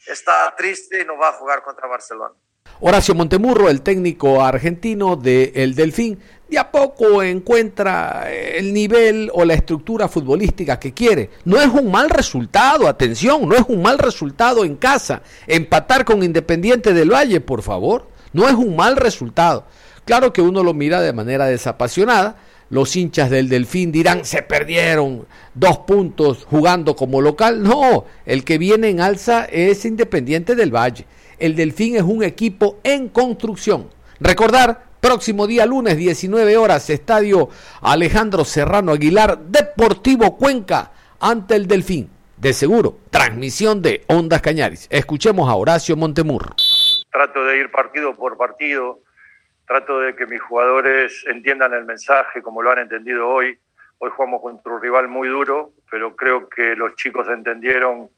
está 0.08 0.54
triste 0.56 1.02
y 1.02 1.06
no 1.06 1.18
va 1.18 1.30
a 1.30 1.34
jugar 1.34 1.62
contra 1.62 1.88
Barcelona. 1.88 2.36
Horacio 2.80 3.14
Montemurro, 3.14 3.70
el 3.70 3.82
técnico 3.82 4.44
argentino 4.44 5.16
del 5.16 5.52
El 5.56 5.76
Delfín, 5.76 6.22
de 6.50 6.60
a 6.60 6.72
poco 6.72 7.24
encuentra 7.24 8.28
el 8.32 8.74
nivel 8.74 9.32
o 9.34 9.46
la 9.46 9.54
estructura 9.54 10.08
futbolística 10.08 10.80
que 10.80 10.94
quiere. 10.94 11.30
No 11.46 11.60
es 11.60 11.68
un 11.68 11.90
mal 11.90 12.10
resultado, 12.10 12.88
atención, 12.88 13.48
no 13.48 13.56
es 13.56 13.64
un 13.68 13.82
mal 13.82 13.98
resultado 13.98 14.64
en 14.64 14.76
casa. 14.76 15.22
Empatar 15.48 16.06
con 16.06 16.24
Independiente 16.24 16.94
del 16.94 17.12
Valle, 17.12 17.42
por 17.42 17.64
favor, 17.64 18.08
no 18.34 18.48
es 18.48 18.54
un 18.54 18.76
mal 18.76 18.98
resultado. 18.98 19.66
Claro 20.06 20.34
que 20.34 20.42
uno 20.42 20.64
lo 20.64 20.74
mira 20.74 21.02
de 21.02 21.14
manera 21.14 21.46
desapasionada, 21.46 22.36
los 22.70 22.96
hinchas 22.96 23.30
del 23.30 23.50
Delfín 23.50 23.92
dirán, 23.92 24.26
se 24.26 24.42
perdieron 24.42 25.28
dos 25.54 25.80
puntos 25.80 26.46
jugando 26.50 26.96
como 26.96 27.22
local. 27.22 27.62
No, 27.62 28.06
el 28.26 28.44
que 28.44 28.58
viene 28.58 28.90
en 28.90 29.00
alza 29.00 29.46
es 29.46 29.86
Independiente 29.86 30.56
del 30.56 30.76
Valle. 30.76 31.06
El 31.38 31.56
Delfín 31.56 31.96
es 31.96 32.02
un 32.02 32.24
equipo 32.24 32.80
en 32.84 33.10
construcción. 33.10 33.90
Recordar, 34.20 34.86
próximo 35.04 35.46
día 35.48 35.66
lunes, 35.66 35.98
19 35.98 36.56
horas, 36.56 36.90
Estadio 36.90 37.50
Alejandro 37.82 38.46
Serrano 38.46 38.94
Aguilar, 38.94 39.38
Deportivo 39.38 40.38
Cuenca, 40.38 40.92
ante 41.20 41.56
el 41.56 41.68
Delfín. 41.68 42.10
De 42.38 42.54
seguro, 42.54 42.98
transmisión 43.12 43.82
de 43.82 44.04
Ondas 44.08 44.42
Cañaris. 44.42 44.88
Escuchemos 44.90 45.50
a 45.50 45.56
Horacio 45.56 45.98
Montemur. 45.98 46.56
Trato 47.12 47.44
de 47.44 47.58
ir 47.58 47.70
partido 47.70 48.16
por 48.16 48.38
partido 48.38 49.00
trato 49.66 50.00
de 50.00 50.16
que 50.16 50.26
mis 50.26 50.42
jugadores 50.42 51.26
entiendan 51.28 51.74
el 51.74 51.86
mensaje 51.86 52.42
como 52.42 52.62
lo 52.62 52.72
han 52.72 52.80
entendido 52.80 53.28
hoy. 53.28 53.58
Hoy 53.98 54.12
jugamos 54.16 54.42
contra 54.42 54.74
un 54.74 54.82
rival 54.82 55.08
muy 55.08 55.28
duro, 55.30 55.72
pero 55.90 56.16
creo 56.16 56.50
que 56.50 56.76
los 56.76 56.96
chicos 56.96 57.28
entendieron 57.30 58.10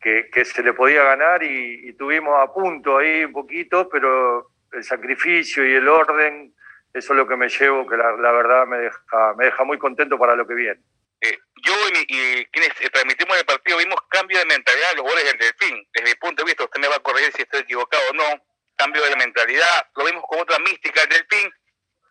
que, 0.00 0.28
se 0.44 0.62
le 0.62 0.74
podía 0.74 1.02
ganar 1.02 1.42
y, 1.42 1.94
tuvimos 1.94 2.34
a 2.38 2.52
punto 2.52 2.98
ahí 2.98 3.24
un 3.24 3.32
poquito, 3.32 3.88
pero 3.88 4.50
el 4.74 4.84
sacrificio 4.84 5.66
y 5.66 5.74
el 5.74 5.88
orden, 5.88 6.54
eso 6.92 7.12
es 7.12 7.16
lo 7.16 7.26
que 7.26 7.36
me 7.36 7.48
llevo, 7.48 7.86
que 7.86 7.96
la, 7.96 8.32
verdad 8.32 8.66
me 8.66 8.78
deja, 8.78 9.34
me 9.36 9.46
deja 9.46 9.64
muy 9.64 9.78
contento 9.78 10.18
para 10.18 10.36
lo 10.36 10.46
que 10.46 10.54
viene. 10.54 10.80
Eh, 11.20 11.38
yo 11.62 11.72
y, 12.08 12.44
quienes 12.46 12.74
transmitimos 12.92 13.38
el 13.38 13.46
partido 13.46 13.78
vimos 13.78 13.98
cambio 14.10 14.38
de 14.38 14.46
mentalidad 14.46 14.94
los 14.96 15.04
goles 15.04 15.24
del 15.24 15.38
Delfín. 15.38 15.88
Desde 15.92 16.08
mi 16.08 16.14
punto 16.16 16.42
de 16.42 16.46
vista, 16.46 16.64
usted 16.64 16.80
me 16.80 16.88
va 16.88 16.96
a 16.96 17.00
corregir 17.00 17.32
si 17.32 17.42
estoy 17.42 17.60
equivocado 17.60 18.02
o 18.10 18.14
no 18.14 18.42
cambio 18.76 19.04
de 19.04 19.16
mentalidad, 19.16 19.86
lo 19.96 20.04
vimos 20.04 20.24
con 20.26 20.40
otra 20.40 20.58
mística 20.58 21.04
del 21.06 21.26
fin. 21.28 21.50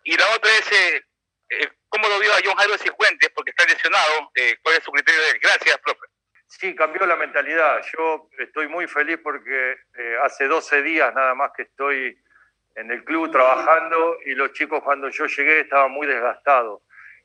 Y 0.03 0.17
la 0.17 0.29
otra 0.35 0.51
es, 0.51 0.71
eh, 0.71 1.05
eh, 1.49 1.71
¿cómo 1.89 2.07
lo 2.07 2.19
vio 2.19 2.33
a 2.33 2.39
John 2.43 2.55
Jairo 2.55 2.77
Cifuentes? 2.77 3.29
Porque 3.35 3.51
está 3.51 3.65
lesionado. 3.65 4.31
Eh, 4.35 4.57
¿Cuál 4.61 4.77
es 4.77 4.83
su 4.83 4.91
criterio 4.91 5.21
de 5.21 5.29
él? 5.31 5.39
Gracias, 5.41 5.77
profe. 5.79 6.07
Sí, 6.47 6.75
cambió 6.75 7.05
la 7.05 7.15
mentalidad. 7.15 7.81
Yo 7.97 8.29
estoy 8.37 8.67
muy 8.67 8.87
feliz 8.87 9.17
porque 9.23 9.75
hace 10.21 10.45
12 10.45 10.83
días 10.83 11.13
nada 11.15 11.33
más 11.33 11.51
que 11.55 11.63
estoy 11.63 12.15
en 12.75 12.91
el 12.91 13.03
club 13.03 13.31
trabajando 13.31 14.17
y 14.25 14.35
los 14.35 14.53
chicos 14.53 14.81
cuando 14.83 15.09
yo 15.09 15.25
llegué 15.25 15.61
estaban 15.61 15.91
muy 15.91 16.07
desgastados. 16.07 16.81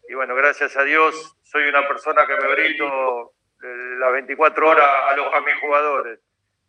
Y 0.08 0.14
bueno, 0.14 0.34
gracias 0.34 0.76
a 0.76 0.84
Dios 0.84 1.36
soy 1.42 1.64
una 1.64 1.86
persona 1.86 2.26
que 2.26 2.36
me 2.36 2.52
brindo 2.54 3.32
las 3.60 4.12
24 4.12 4.68
horas 4.68 4.88
a 5.08 5.16
los 5.16 5.34
a 5.34 5.40
mis 5.40 5.54
jugadores. 5.56 6.20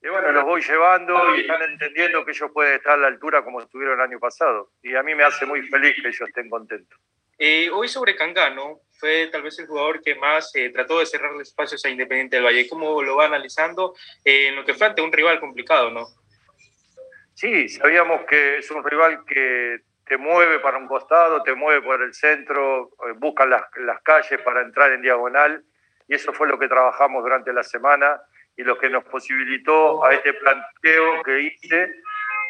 Y 0.01 0.07
bueno, 0.07 0.31
los 0.31 0.45
voy 0.45 0.61
llevando 0.61 1.35
y 1.35 1.41
están 1.41 1.61
entendiendo 1.61 2.23
que 2.23 2.31
ellos 2.31 2.51
pueden 2.53 2.75
estar 2.75 2.93
a 2.93 2.97
la 2.97 3.07
altura 3.07 3.43
como 3.43 3.61
estuvieron 3.61 3.99
el 3.99 4.05
año 4.05 4.19
pasado. 4.19 4.71
Y 4.81 4.95
a 4.95 5.03
mí 5.03 5.13
me 5.13 5.23
hace 5.23 5.45
muy 5.45 5.61
feliz 5.63 5.93
que 6.01 6.07
ellos 6.07 6.21
estén 6.27 6.49
contentos. 6.49 6.97
Eh, 7.37 7.69
hoy 7.69 7.87
sobre 7.87 8.15
Cangano, 8.15 8.81
fue 8.99 9.27
tal 9.27 9.43
vez 9.43 9.57
el 9.59 9.67
jugador 9.67 10.01
que 10.01 10.15
más 10.15 10.53
eh, 10.55 10.69
trató 10.69 10.99
de 10.99 11.05
cerrar 11.05 11.31
espacios 11.41 11.83
a 11.85 11.89
Independiente 11.89 12.37
del 12.37 12.45
Valle. 12.45 12.67
¿Cómo 12.67 13.01
lo 13.01 13.17
va 13.17 13.25
analizando 13.25 13.95
eh, 14.23 14.47
en 14.47 14.55
lo 14.55 14.65
que 14.65 14.73
fue 14.73 14.87
ante 14.87 15.01
un 15.01 15.11
rival 15.11 15.39
complicado, 15.39 15.89
no? 15.89 16.07
Sí, 17.39 17.69
sabíamos 17.69 18.25
que 18.25 18.57
es 18.57 18.69
un 18.69 18.83
rival 18.83 19.23
que 19.25 19.79
te 20.05 20.17
mueve 20.17 20.59
para 20.59 20.77
un 20.77 20.89
costado, 20.89 21.41
te 21.41 21.55
mueve 21.55 21.81
por 21.81 22.01
el 22.01 22.13
centro, 22.13 22.89
busca 23.15 23.45
las, 23.45 23.63
las 23.77 24.01
calles 24.01 24.41
para 24.41 24.59
entrar 24.61 24.91
en 24.91 25.01
diagonal. 25.01 25.63
Y 26.09 26.15
eso 26.15 26.33
fue 26.33 26.49
lo 26.49 26.59
que 26.59 26.67
trabajamos 26.67 27.23
durante 27.23 27.53
la 27.53 27.63
semana 27.63 28.19
y 28.57 28.63
lo 28.63 28.77
que 28.77 28.89
nos 28.89 29.05
posibilitó 29.05 30.03
a 30.03 30.11
este 30.15 30.33
planteo 30.33 31.23
que 31.23 31.39
hice, 31.43 32.01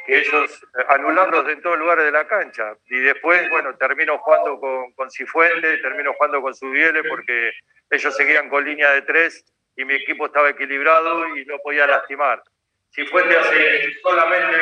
que 0.08 0.22
ellos 0.22 0.64
eh, 0.80 0.86
anularlos 0.90 1.48
en 1.50 1.62
todos 1.62 1.78
lugares 1.78 2.06
de 2.06 2.12
la 2.12 2.28
cancha. 2.28 2.76
Y 2.88 2.98
después, 2.98 3.48
bueno, 3.52 3.76
termino 3.76 4.18
jugando 4.18 4.60
con, 4.60 4.92
con 4.94 5.12
Cifuentes, 5.12 5.84
termino 5.84 6.16
jugando 6.16 6.42
con 6.42 6.56
Subiele 6.56 7.04
porque 7.04 7.52
ellos 7.92 8.16
seguían 8.18 8.50
con 8.50 8.66
línea 8.66 8.90
de 8.94 9.04
tres 9.04 9.46
y 9.76 9.86
mi 9.86 9.94
equipo 9.94 10.26
estaba 10.26 10.50
equilibrado 10.50 11.38
y 11.38 11.46
no 11.46 11.60
podía 11.60 11.86
lastimar. 11.86 12.42
Cifuentes 12.92 13.38
hace 13.38 13.94
solamente 14.02 14.58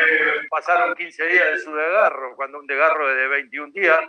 pasaron 0.50 0.96
15 0.96 1.28
días 1.28 1.52
de 1.52 1.58
su 1.60 1.74
desgarro, 1.74 2.36
cuando 2.36 2.60
un 2.60 2.68
desgarro 2.68 3.08
de 3.08 3.28
21 3.28 3.72
días, 3.74 4.00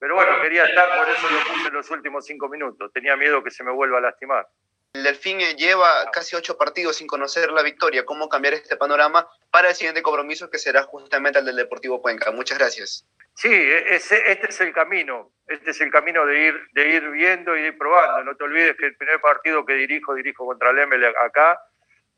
Pero 0.00 0.14
bueno, 0.14 0.40
quería 0.40 0.64
estar, 0.64 0.96
por 0.96 1.08
eso 1.08 1.28
lo 1.28 1.52
puse 1.52 1.68
en 1.68 1.74
los 1.74 1.90
últimos 1.90 2.24
cinco 2.24 2.48
minutos. 2.48 2.92
Tenía 2.92 3.16
miedo 3.16 3.42
que 3.42 3.50
se 3.50 3.64
me 3.64 3.72
vuelva 3.72 3.98
a 3.98 4.00
lastimar. 4.00 4.46
El 4.94 5.02
Delfín 5.02 5.38
lleva 5.56 6.10
casi 6.12 6.34
ocho 6.34 6.56
partidos 6.56 6.96
sin 6.96 7.06
conocer 7.06 7.50
la 7.52 7.62
victoria. 7.62 8.04
¿Cómo 8.04 8.28
cambiar 8.28 8.54
este 8.54 8.76
panorama 8.76 9.28
para 9.50 9.68
el 9.68 9.74
siguiente 9.74 10.02
compromiso 10.02 10.48
que 10.50 10.58
será 10.58 10.82
justamente 10.84 11.40
el 11.40 11.44
del 11.44 11.56
Deportivo 11.56 12.00
Cuenca? 12.00 12.30
Muchas 12.30 12.58
gracias. 12.58 13.06
Sí, 13.34 13.52
ese, 13.52 14.30
este 14.30 14.48
es 14.48 14.60
el 14.60 14.72
camino. 14.72 15.30
Este 15.46 15.70
es 15.70 15.80
el 15.80 15.90
camino 15.90 16.24
de 16.26 16.46
ir, 16.46 16.68
de 16.72 16.88
ir 16.88 17.08
viendo 17.10 17.56
y 17.56 17.62
de 17.62 17.68
ir 17.68 17.78
probando. 17.78 18.24
No 18.24 18.36
te 18.36 18.44
olvides 18.44 18.76
que 18.76 18.86
el 18.86 18.96
primer 18.96 19.20
partido 19.20 19.64
que 19.66 19.74
dirijo, 19.74 20.14
dirijo 20.14 20.46
contra 20.46 20.70
el 20.70 21.04
acá. 21.04 21.60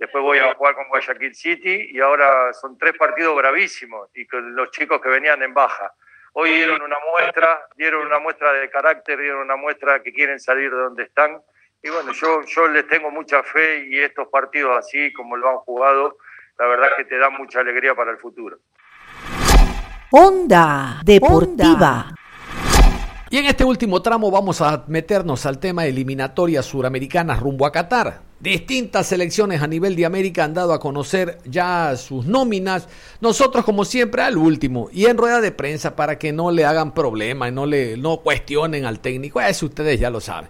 Después 0.00 0.24
voy 0.24 0.38
a 0.38 0.54
jugar 0.54 0.74
con 0.76 0.88
Guayaquil 0.88 1.34
City 1.34 1.90
y 1.92 2.00
ahora 2.00 2.54
son 2.54 2.78
tres 2.78 2.94
partidos 2.96 3.36
gravísimos 3.36 4.08
y 4.14 4.26
con 4.26 4.56
los 4.56 4.70
chicos 4.70 4.98
que 4.98 5.10
venían 5.10 5.42
en 5.42 5.52
baja. 5.52 5.92
Hoy 6.32 6.52
dieron 6.54 6.80
una 6.80 6.96
muestra, 7.12 7.60
dieron 7.76 8.06
una 8.06 8.18
muestra 8.18 8.50
de 8.54 8.70
carácter, 8.70 9.20
dieron 9.20 9.42
una 9.42 9.56
muestra 9.56 10.02
que 10.02 10.10
quieren 10.10 10.40
salir 10.40 10.70
de 10.70 10.76
donde 10.78 11.02
están. 11.02 11.42
Y 11.82 11.90
bueno, 11.90 12.12
yo, 12.12 12.40
yo 12.46 12.66
les 12.68 12.88
tengo 12.88 13.10
mucha 13.10 13.42
fe 13.42 13.88
y 13.90 13.98
estos 13.98 14.28
partidos 14.28 14.78
así 14.78 15.12
como 15.12 15.36
lo 15.36 15.50
han 15.50 15.56
jugado, 15.58 16.16
la 16.58 16.66
verdad 16.66 16.88
es 16.92 16.94
que 16.96 17.04
te 17.04 17.18
dan 17.18 17.34
mucha 17.34 17.60
alegría 17.60 17.94
para 17.94 18.10
el 18.10 18.16
futuro. 18.16 18.56
Onda 20.12 21.02
Deportiva. 21.04 22.14
Y 23.28 23.36
en 23.36 23.44
este 23.44 23.64
último 23.64 24.00
tramo 24.00 24.30
vamos 24.30 24.62
a 24.62 24.82
meternos 24.88 25.44
al 25.44 25.60
tema 25.60 25.84
eliminatorias 25.84 26.64
suramericanas 26.64 27.38
rumbo 27.38 27.66
a 27.66 27.70
Qatar. 27.70 28.29
Distintas 28.40 29.06
selecciones 29.06 29.60
a 29.60 29.66
nivel 29.66 29.94
de 29.94 30.06
América 30.06 30.44
han 30.44 30.54
dado 30.54 30.72
a 30.72 30.80
conocer 30.80 31.38
ya 31.44 31.94
sus 31.96 32.24
nóminas. 32.24 32.88
Nosotros, 33.20 33.66
como 33.66 33.84
siempre, 33.84 34.22
al 34.22 34.38
último. 34.38 34.88
Y 34.92 35.04
en 35.06 35.18
rueda 35.18 35.42
de 35.42 35.52
prensa 35.52 35.94
para 35.94 36.18
que 36.18 36.32
no 36.32 36.50
le 36.50 36.64
hagan 36.64 36.94
problema 36.94 37.48
y 37.48 37.52
no 37.52 37.66
le 37.66 37.98
no 37.98 38.20
cuestionen 38.20 38.86
al 38.86 39.00
técnico. 39.00 39.42
Eso 39.42 39.66
ustedes 39.66 40.00
ya 40.00 40.08
lo 40.08 40.20
saben. 40.20 40.48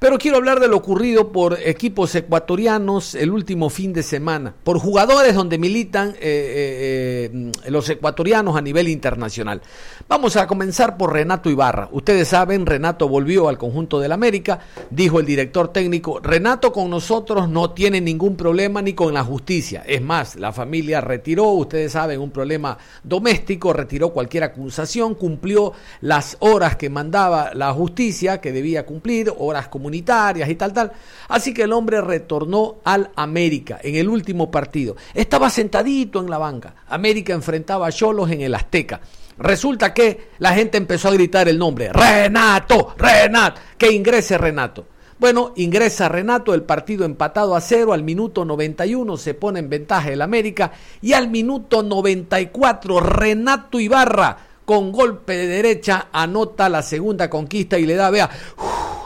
Pero 0.00 0.16
quiero 0.16 0.38
hablar 0.38 0.60
de 0.60 0.68
lo 0.68 0.78
ocurrido 0.78 1.30
por 1.30 1.58
equipos 1.62 2.14
ecuatorianos 2.14 3.14
el 3.14 3.30
último 3.30 3.68
fin 3.68 3.92
de 3.92 4.02
semana, 4.02 4.54
por 4.64 4.78
jugadores 4.78 5.34
donde 5.34 5.58
militan 5.58 6.12
eh, 6.12 6.16
eh, 6.22 7.30
eh, 7.34 7.70
los 7.70 7.86
ecuatorianos 7.90 8.56
a 8.56 8.62
nivel 8.62 8.88
internacional. 8.88 9.60
Vamos 10.08 10.36
a 10.36 10.46
comenzar 10.46 10.96
por 10.96 11.12
Renato 11.12 11.50
Ibarra. 11.50 11.90
Ustedes 11.92 12.28
saben, 12.28 12.64
Renato 12.64 13.10
volvió 13.10 13.50
al 13.50 13.58
conjunto 13.58 14.00
del 14.00 14.12
América, 14.12 14.60
dijo 14.88 15.20
el 15.20 15.26
director 15.26 15.68
técnico, 15.68 16.18
Renato 16.18 16.72
con 16.72 16.88
nosotros 16.88 17.50
no 17.50 17.72
tiene 17.72 18.00
ningún 18.00 18.36
problema 18.36 18.80
ni 18.80 18.94
con 18.94 19.12
la 19.12 19.22
justicia. 19.22 19.82
Es 19.86 20.00
más, 20.00 20.36
la 20.36 20.54
familia 20.54 21.02
retiró, 21.02 21.50
ustedes 21.50 21.92
saben, 21.92 22.20
un 22.20 22.30
problema 22.30 22.78
doméstico, 23.04 23.74
retiró 23.74 24.14
cualquier 24.14 24.44
acusación, 24.44 25.14
cumplió 25.14 25.74
las 26.00 26.38
horas 26.40 26.76
que 26.76 26.88
mandaba 26.88 27.52
la 27.52 27.74
justicia, 27.74 28.40
que 28.40 28.50
debía 28.50 28.86
cumplir, 28.86 29.30
horas 29.36 29.68
comunitarias 29.68 29.89
y 29.94 30.02
tal, 30.02 30.72
tal. 30.72 30.92
Así 31.28 31.52
que 31.52 31.62
el 31.62 31.72
hombre 31.72 32.00
retornó 32.00 32.76
al 32.84 33.10
América 33.16 33.78
en 33.82 33.96
el 33.96 34.08
último 34.08 34.50
partido. 34.50 34.96
Estaba 35.14 35.50
sentadito 35.50 36.20
en 36.20 36.30
la 36.30 36.38
banca. 36.38 36.74
América 36.88 37.32
enfrentaba 37.32 37.86
a 37.86 37.92
Cholos 37.92 38.30
en 38.30 38.40
el 38.40 38.54
Azteca. 38.54 39.00
Resulta 39.38 39.94
que 39.94 40.30
la 40.38 40.52
gente 40.52 40.76
empezó 40.76 41.08
a 41.08 41.12
gritar 41.12 41.48
el 41.48 41.58
nombre, 41.58 41.90
Renato, 41.92 42.94
Renato, 42.98 43.60
que 43.78 43.90
ingrese 43.90 44.36
Renato. 44.36 44.86
Bueno, 45.18 45.52
ingresa 45.56 46.08
Renato, 46.08 46.54
el 46.54 46.62
partido 46.62 47.04
empatado 47.04 47.54
a 47.54 47.60
cero, 47.60 47.92
al 47.92 48.02
minuto 48.02 48.44
91 48.44 49.16
se 49.18 49.34
pone 49.34 49.60
en 49.60 49.68
ventaja 49.68 50.10
el 50.10 50.22
América 50.22 50.72
y 51.02 51.12
al 51.12 51.28
minuto 51.28 51.82
94 51.82 53.00
Renato 53.00 53.78
Ibarra 53.78 54.49
con 54.70 54.92
golpe 54.92 55.36
de 55.36 55.48
derecha 55.48 56.10
anota 56.12 56.68
la 56.68 56.80
segunda 56.80 57.28
conquista 57.28 57.76
y 57.76 57.86
le 57.86 57.96
da, 57.96 58.08
vea, 58.08 58.30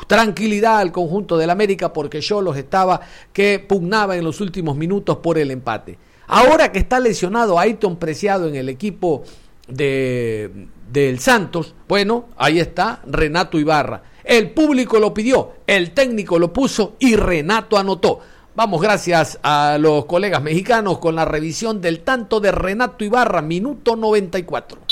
tranquilidad 0.07 0.77
al 0.77 0.93
conjunto 0.93 1.39
del 1.39 1.49
América 1.49 1.91
porque 1.91 2.21
yo 2.21 2.43
los 2.43 2.59
estaba 2.59 3.01
que 3.33 3.65
pugnaba 3.67 4.15
en 4.15 4.25
los 4.25 4.43
últimos 4.43 4.77
minutos 4.77 5.17
por 5.23 5.39
el 5.39 5.51
empate. 5.51 5.97
Ahora 6.27 6.71
que 6.71 6.81
está 6.81 7.01
lesionado 7.01 7.59
Ayton 7.59 7.97
Preciado 7.97 8.47
en 8.47 8.57
el 8.57 8.69
equipo 8.69 9.23
de, 9.67 10.69
del 10.93 11.19
Santos, 11.19 11.75
bueno, 11.89 12.27
ahí 12.37 12.61
está 12.61 13.01
Renato 13.07 13.59
Ibarra. 13.59 14.03
El 14.23 14.51
público 14.51 15.01
lo 15.01 15.15
pidió, 15.15 15.53
el 15.67 15.93
técnico 15.93 16.39
lo 16.39 16.53
puso 16.53 16.97
y 16.99 17.17
Renato 17.17 17.79
anotó. 17.79 18.21
Vamos, 18.55 18.83
gracias 18.83 19.41
a 19.43 19.79
los 19.81 20.05
colegas 20.05 20.43
mexicanos 20.43 20.99
con 20.99 21.15
la 21.15 21.25
revisión 21.25 21.81
del 21.81 22.01
tanto 22.01 22.39
de 22.39 22.53
Renato 22.53 23.03
Ibarra, 23.03 23.41
minuto 23.41 23.97
94. 23.97 24.84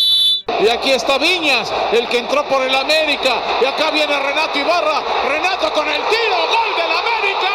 Y 0.46 0.68
aquí 0.68 0.90
está 0.90 1.18
Viñas, 1.18 1.72
el 1.92 2.08
que 2.08 2.18
entró 2.18 2.44
por 2.44 2.62
el 2.62 2.74
América. 2.74 3.42
Y 3.60 3.64
acá 3.64 3.90
viene 3.90 4.18
Renato 4.18 4.58
Ibarra. 4.58 5.02
Renato 5.28 5.72
con 5.72 5.88
el 5.88 6.02
tiro. 6.02 6.36
Gol 6.48 6.74
del 6.76 6.92
América. 6.98 7.48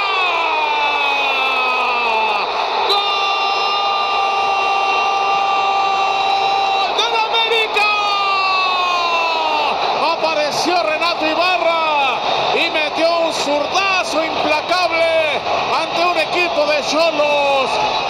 ¡Gol 6.78 6.95
del 6.97 7.15
América! 7.30 7.88
Apareció 10.13 10.84
Renato 10.84 11.26
Ibarra 11.26 12.19
y 12.56 12.69
metió 12.69 13.19
un 13.19 13.34
zurdazo 13.34 14.23
implacable 14.23 15.41
ante 15.78 16.06
un 16.06 16.17
equipo 16.17 16.65
de 16.65 16.82
Cholos 16.84 17.69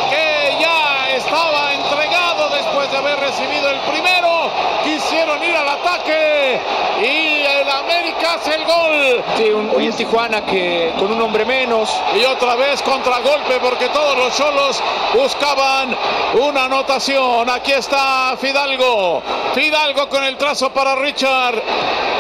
que 0.10 0.58
ya 0.60 1.10
estaba 1.16 1.74
entregado 1.74 2.50
después 2.50 2.92
de 2.92 2.98
haber 2.98 3.20
recibido 3.20 3.70
el 3.70 3.80
primero 3.82 4.38
quisieron 4.84 5.44
ir 5.44 5.56
al 5.56 5.68
ataque 5.68 6.60
y 7.02 7.42
el 7.46 7.70
América 7.70 8.36
hace 8.36 8.56
el 8.56 8.66
gol. 8.66 9.17
Sí, 9.36 9.50
un, 9.50 9.70
un 9.70 9.94
Tijuana 9.94 10.46
que 10.46 10.94
con 10.98 11.12
un 11.12 11.22
hombre 11.22 11.46
menos. 11.46 11.90
Y 12.16 12.24
otra 12.26 12.56
vez 12.56 12.82
contragolpe 12.82 13.60
porque 13.60 13.90
todos 13.90 14.18
los 14.18 14.34
solos 14.34 14.82
buscaban 15.14 15.96
una 16.40 16.66
anotación. 16.66 17.50
Aquí 17.50 17.72
está 17.72 18.36
Fidalgo. 18.40 19.22
Fidalgo 19.54 20.08
con 20.10 20.24
el 20.24 20.38
trazo 20.38 20.72
para 20.72 20.96
Richard. 20.96 21.62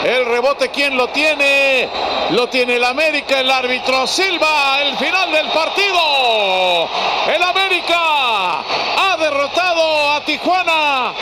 El 0.04 0.26
rebote, 0.26 0.70
¿quién 0.70 0.96
lo 0.96 1.08
tiene? 1.10 1.90
Lo 2.32 2.48
tiene 2.48 2.76
el 2.76 2.84
América, 2.84 3.40
el 3.40 3.50
árbitro 3.50 4.06
Silva. 4.06 4.82
El 4.82 4.96
final 4.98 5.32
del 5.32 5.48
partido. 5.48 6.88
El 7.34 7.42
América 7.42 7.98
ha 8.00 9.18
derrotado 9.18 10.12
a 10.12 10.22
Tijuana. 10.22 11.14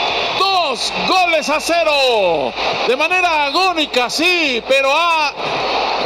Goles 1.08 1.48
a 1.48 1.58
cero. 1.58 2.52
De 2.86 2.96
manera 2.96 3.46
agónica, 3.46 4.10
sí, 4.10 4.62
pero 4.68 4.90
ha 4.92 5.32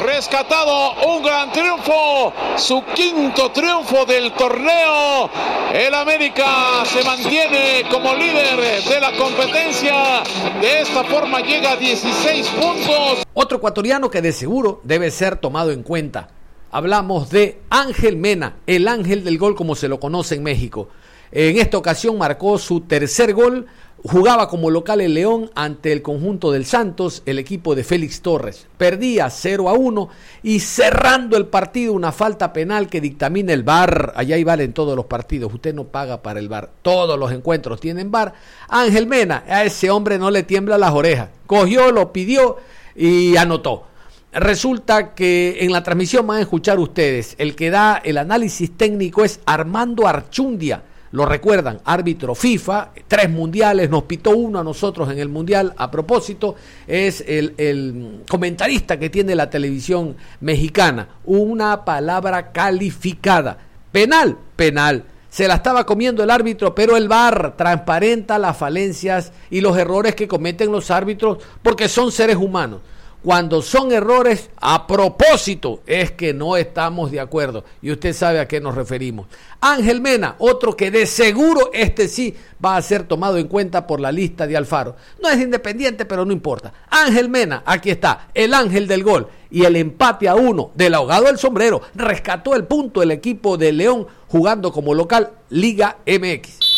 rescatado 0.05 0.93
un 1.09 1.23
gran 1.23 1.51
triunfo. 1.51 2.33
Su 2.57 2.85
quinto 2.95 3.51
triunfo 3.51 4.05
del 4.05 4.33
torneo. 4.33 5.29
El 5.73 5.93
América 5.95 6.85
se 6.85 7.03
mantiene 7.05 7.85
como 7.91 8.15
líder 8.15 8.85
de 8.85 9.01
la 9.01 9.13
competencia. 9.17 10.23
De 10.61 10.83
esta 10.83 11.03
forma 11.05 11.41
llega 11.41 11.73
a 11.73 11.77
16 11.77 12.47
puntos. 12.49 13.25
Otro 13.35 13.59
ecuatoriano 13.59 14.09
que 14.09 14.23
de 14.23 14.33
seguro 14.33 14.81
debe 14.85 15.11
ser 15.11 15.37
tomado 15.37 15.73
en 15.73 15.83
cuenta. 15.83 16.29
Hablamos 16.71 17.31
de 17.31 17.61
Ángel 17.71 18.17
Mena, 18.17 18.57
el 18.69 18.87
ángel 18.87 19.25
del 19.25 19.39
gol 19.39 19.57
como 19.57 19.75
se 19.75 19.89
lo 19.89 19.99
conoce 19.99 20.37
en 20.37 20.45
México. 20.45 20.89
En 21.33 21.59
esta 21.59 21.79
ocasión 21.79 22.19
marcó 22.19 22.59
su 22.59 22.81
tercer 22.81 23.35
gol 23.35 23.67
Jugaba 24.03 24.49
como 24.49 24.71
local 24.71 25.03
el 25.03 25.13
León 25.13 25.51
ante 25.55 25.93
el 25.93 26.01
conjunto 26.01 26.51
del 26.53 26.65
Santos, 26.65 27.23
el 27.27 27.39
equipo 27.39 27.75
de 27.75 27.85
Félix 27.85 28.23
Torres. 28.23 28.67
Perdía 28.79 29.29
0 29.29 29.69
a 29.69 29.75
1 29.75 30.09
y 30.43 30.61
cerrando 30.61 31.37
el 31.37 31.49
partido 31.49 31.93
una 31.93 32.11
falta 32.11 32.51
penal 32.55 32.89
que 32.89 33.03
dictamina 33.03 33.53
el 33.53 33.63
VAR. 33.63 34.15
Allá 34.17 34.37
hay 34.37 34.45
VAR 34.45 34.63
en 34.63 34.73
todos 34.73 34.97
los 34.97 35.05
partidos. 35.05 35.53
Usted 35.53 35.75
no 35.75 35.85
paga 35.85 36.23
para 36.23 36.41
el 36.41 36.49
VAR. 36.49 36.71
Todos 36.81 37.19
los 37.19 37.31
encuentros 37.31 37.79
tienen 37.79 38.11
VAR. 38.11 38.33
Ángel 38.69 39.07
Mena, 39.07 39.45
a 39.47 39.65
ese 39.65 39.91
hombre 39.91 40.19
no 40.19 40.31
le 40.31 40.45
tiembla 40.45 40.79
las 40.79 40.93
orejas. 40.93 41.29
Cogió, 41.47 41.93
lo 41.93 42.11
pidió 42.11 42.57
y 42.97 43.37
anotó. 43.37 43.85
Resulta 44.33 45.15
que 45.15 45.59
en 45.61 45.73
la 45.73 45.83
transmisión 45.83 46.27
van 46.27 46.39
a 46.39 46.43
escuchar 46.43 46.79
ustedes, 46.79 47.35
el 47.37 47.55
que 47.55 47.69
da 47.69 48.01
el 48.03 48.17
análisis 48.17 48.75
técnico 48.79 49.25
es 49.25 49.41
Armando 49.45 50.07
Archundia 50.07 50.85
lo 51.13 51.27
recuerdan, 51.27 51.81
árbitro 51.85 52.37
FIFA, 52.37 52.91
tres 53.09 53.29
mundiales, 53.29 53.91
nos 53.91 54.05
pitó 54.05 54.31
uno 54.31 54.61
a 54.61 54.65
nosotros 54.65 55.11
en 55.11 55.19
el 55.19 55.29
mundial. 55.29 55.75
A 55.77 55.91
propósito, 55.91 56.55
es 56.87 57.25
el, 57.27 57.55
el, 57.59 58.23
comentarista 58.29 58.99
que 58.99 59.11
tiene 59.11 59.35
la 59.35 59.51
televisión 59.51 60.17
mexicana. 60.41 61.09
Una 61.25 61.85
palabra 61.85 62.53
calificada. 62.53 63.59
Penal, 63.91 64.39
penal. 64.55 65.05
Se 65.29 65.49
la 65.49 65.55
estaba 65.55 65.85
comiendo 65.85 66.23
el 66.23 66.31
árbitro, 66.31 66.75
pero 66.75 66.97
el 66.97 67.09
VAR 67.09 67.57
transparenta 67.57 68.39
las 68.39 68.57
falencias 68.57 69.33
y 69.51 69.61
los 69.61 69.77
errores 69.77 70.15
que 70.15 70.29
cometen 70.29 70.71
los 70.71 70.91
árbitros 70.91 71.39
porque 71.63 71.89
son 71.89 72.13
seres 72.13 72.37
humanos. 72.37 72.81
Cuando 73.23 73.61
son 73.61 73.93
errores, 73.93 74.49
a 74.57 74.87
propósito, 74.87 75.83
es 75.87 76.11
que 76.13 76.33
no 76.33 76.57
estamos 76.57 77.11
de 77.11 77.21
acuerdo. 77.21 77.65
Y 77.83 77.91
usted 77.91 78.15
sabe 78.15 78.41
a 78.41 78.49
qué 78.49 78.61
nos 78.61 78.75
referimos. 78.75 79.27
Ángel 79.61 80.01
Mena, 80.01 80.37
otro 80.39 80.75
que 80.75 80.91
de 80.91 81.05
seguro 81.05 81.71
este 81.75 82.09
sí 82.09 82.35
va 82.65 82.77
a 82.77 82.83
ser 82.83 83.05
tomado 83.05 83.37
en 83.37 83.47
cuenta 83.47 83.87
por 83.87 84.01
la 84.01 84.11
lista 84.11 84.47
de 84.47 84.57
Alfaro. 84.57 84.97
No 85.23 85.29
es 85.29 85.39
independiente, 85.39 86.07
pero 86.07 86.25
no 86.25 86.33
importa. 86.33 86.73
Ángel 86.89 87.29
Mena, 87.29 87.63
aquí 87.67 87.91
está, 87.91 88.29
el 88.33 88.55
ángel 88.55 88.87
del 88.87 89.05
gol 89.05 89.29
y 89.51 89.65
el 89.65 89.77
empate 89.77 90.27
a 90.27 90.35
uno 90.35 90.71
del 90.75 90.95
ahogado 90.95 91.25
del 91.25 91.39
sombrero. 91.39 91.83
Rescató 91.95 92.55
el 92.57 92.65
punto 92.65 93.03
el 93.03 93.11
equipo 93.11 93.59
de 93.59 93.73
León 93.73 94.07
jugando 94.29 94.73
como 94.73 94.95
local 94.95 95.33
Liga 95.51 95.99
MX. 96.07 96.70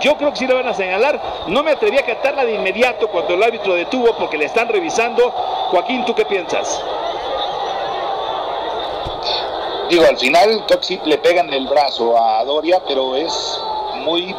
Yo 0.00 0.16
creo 0.16 0.30
que 0.30 0.36
sí 0.36 0.46
le 0.46 0.54
van 0.54 0.68
a 0.68 0.74
señalar. 0.74 1.20
No 1.48 1.62
me 1.62 1.72
atreví 1.72 1.98
a 1.98 2.04
catarla 2.04 2.44
de 2.44 2.54
inmediato 2.54 3.08
cuando 3.08 3.34
el 3.34 3.42
árbitro 3.42 3.74
detuvo 3.74 4.14
porque 4.16 4.38
le 4.38 4.46
están 4.46 4.68
revisando. 4.68 5.30
Joaquín, 5.70 6.04
¿tú 6.04 6.14
qué 6.14 6.24
piensas? 6.24 6.82
Digo, 9.90 10.04
al 10.08 10.16
final 10.16 10.64
Toxic 10.66 11.04
le 11.04 11.18
pegan 11.18 11.52
el 11.52 11.66
brazo 11.66 12.16
a 12.16 12.44
Doria, 12.44 12.80
pero 12.86 13.16
es 13.16 13.60
muy 14.04 14.34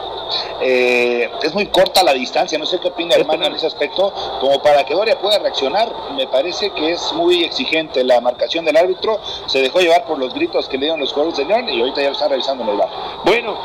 eh, 0.62 1.30
es 1.44 1.54
muy 1.54 1.68
corta 1.68 2.04
la 2.04 2.14
distancia, 2.14 2.58
no 2.58 2.66
sé 2.66 2.80
qué 2.80 2.88
opina 2.88 3.16
hermano 3.16 3.46
en 3.48 3.56
ese 3.56 3.68
aspecto, 3.68 4.14
como 4.40 4.62
para 4.62 4.86
que 4.86 4.94
Doria 4.94 5.20
pueda 5.20 5.40
reaccionar, 5.40 5.92
me 6.16 6.28
parece 6.28 6.72
que 6.72 6.92
es 6.92 7.12
muy 7.14 7.44
exigente 7.44 8.04
la 8.04 8.22
marcación 8.22 8.64
del 8.64 8.78
árbitro, 8.78 9.20
se 9.48 9.60
dejó 9.60 9.80
llevar 9.80 10.06
por 10.06 10.20
los 10.20 10.34
gritos 10.34 10.70
que 10.70 10.78
le 10.78 10.86
dieron 10.86 11.00
los 11.00 11.12
jugadores 11.12 11.38
de 11.38 11.46
León 11.46 11.68
y 11.68 11.82
ahorita 11.82 12.02
ya 12.02 12.08
lo 12.08 12.14
están 12.14 12.30
revisando 12.30 12.64
en 12.64 12.70
el 12.70 12.78
bar. 12.78 12.90
Bueno, 13.26 13.58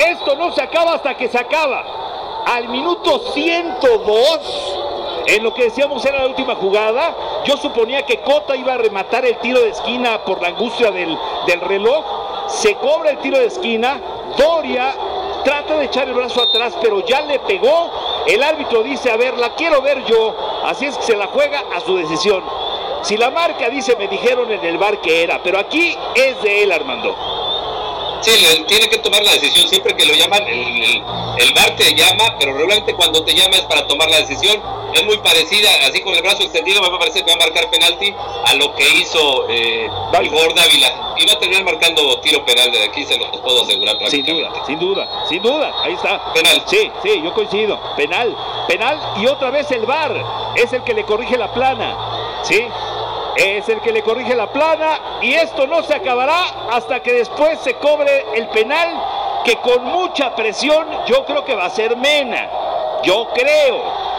esto 0.00 0.34
no 0.36 0.52
se 0.52 0.62
acaba 0.62 0.94
hasta 0.94 1.16
que 1.16 1.28
se 1.28 1.38
acaba. 1.38 1.84
Al 2.46 2.68
minuto 2.68 3.18
102, 3.32 4.78
en 5.26 5.44
lo 5.44 5.52
que 5.52 5.64
decíamos 5.64 6.04
era 6.04 6.20
la 6.20 6.26
última 6.26 6.54
jugada, 6.54 7.14
yo 7.44 7.56
suponía 7.56 8.02
que 8.02 8.20
Cota 8.20 8.56
iba 8.56 8.74
a 8.74 8.78
rematar 8.78 9.24
el 9.24 9.36
tiro 9.38 9.60
de 9.60 9.70
esquina 9.70 10.24
por 10.24 10.40
la 10.40 10.48
angustia 10.48 10.90
del, 10.90 11.16
del 11.46 11.60
reloj. 11.60 12.04
Se 12.48 12.74
cobra 12.76 13.10
el 13.10 13.18
tiro 13.18 13.38
de 13.38 13.46
esquina. 13.46 14.00
Doria 14.36 14.94
trata 15.44 15.76
de 15.76 15.84
echar 15.84 16.08
el 16.08 16.14
brazo 16.14 16.42
atrás, 16.42 16.76
pero 16.80 17.04
ya 17.04 17.20
le 17.20 17.38
pegó. 17.40 17.90
El 18.26 18.42
árbitro 18.42 18.82
dice, 18.82 19.10
a 19.10 19.16
ver, 19.16 19.36
la 19.36 19.54
quiero 19.54 19.82
ver 19.82 20.04
yo. 20.04 20.34
Así 20.64 20.86
es 20.86 20.96
que 20.96 21.04
se 21.04 21.16
la 21.16 21.26
juega 21.26 21.62
a 21.74 21.80
su 21.80 21.96
decisión. 21.96 22.42
Si 23.02 23.16
la 23.16 23.30
marca 23.30 23.68
dice, 23.68 23.96
me 23.96 24.08
dijeron 24.08 24.50
en 24.50 24.64
el 24.64 24.76
bar 24.76 25.00
que 25.00 25.22
era, 25.22 25.42
pero 25.42 25.58
aquí 25.58 25.96
es 26.14 26.42
de 26.42 26.62
él, 26.62 26.72
Armando. 26.72 27.39
Sí, 28.20 28.64
tiene 28.66 28.88
que 28.88 28.98
tomar 28.98 29.22
la 29.22 29.32
decisión 29.32 29.68
siempre 29.68 29.96
que 29.96 30.04
lo 30.04 30.14
llaman. 30.14 30.46
El, 30.46 31.02
el, 31.38 31.54
bar 31.54 31.74
te 31.76 31.94
llama, 31.94 32.36
pero 32.38 32.54
realmente 32.54 32.94
cuando 32.94 33.24
te 33.24 33.34
llama 33.34 33.56
es 33.56 33.62
para 33.62 33.86
tomar 33.86 34.10
la 34.10 34.18
decisión. 34.18 34.60
Es 34.94 35.04
muy 35.04 35.18
parecida, 35.18 35.70
así 35.86 36.00
con 36.00 36.14
el 36.14 36.22
brazo 36.22 36.42
extendido, 36.42 36.82
me 36.82 36.98
parece 36.98 37.22
que 37.22 37.30
va 37.30 37.34
a 37.34 37.46
marcar 37.46 37.70
penalti 37.70 38.12
a 38.44 38.54
lo 38.54 38.74
que 38.74 38.88
hizo 38.88 39.48
eh, 39.48 39.88
Igor 40.22 40.54
Dávila. 40.54 41.14
Y 41.16 41.26
va 41.26 41.34
a 41.34 41.38
terminar 41.38 41.64
marcando 41.64 42.18
tiro 42.20 42.44
penal 42.44 42.70
de 42.72 42.84
aquí, 42.84 43.04
se 43.04 43.16
lo 43.16 43.30
puedo 43.30 43.62
asegurar. 43.62 43.96
Sin 44.08 44.24
duda, 44.24 44.50
sin 44.66 44.78
duda, 44.78 45.26
sin 45.28 45.42
duda. 45.42 45.72
Ahí 45.82 45.94
está. 45.94 46.32
Penal. 46.32 46.62
Sí, 46.66 46.90
sí, 47.02 47.22
yo 47.22 47.32
coincido. 47.32 47.78
Penal, 47.96 48.36
penal. 48.68 48.98
Y 49.18 49.26
otra 49.26 49.50
vez 49.50 49.70
el 49.70 49.86
bar 49.86 50.14
es 50.56 50.72
el 50.72 50.82
que 50.82 50.94
le 50.94 51.04
corrige 51.04 51.36
la 51.36 51.52
plana. 51.52 51.96
Sí, 52.42 52.66
es 53.36 53.68
el 53.68 53.80
que 53.80 53.92
le 53.92 54.02
corrige 54.02 54.34
la 54.34 54.52
plana 54.52 55.18
y 55.22 55.34
esto 55.34 55.66
no 55.66 55.82
se 55.82 55.94
acabará 55.94 56.68
hasta 56.70 57.00
que 57.00 57.12
después 57.12 57.58
se 57.60 57.74
cobre 57.74 58.26
el 58.34 58.48
penal 58.48 58.88
que 59.44 59.56
con 59.56 59.84
mucha 59.84 60.34
presión 60.34 60.86
yo 61.06 61.24
creo 61.24 61.44
que 61.44 61.54
va 61.54 61.66
a 61.66 61.70
ser 61.70 61.96
Mena. 61.96 62.48
Yo 63.02 63.28
creo. 63.32 64.10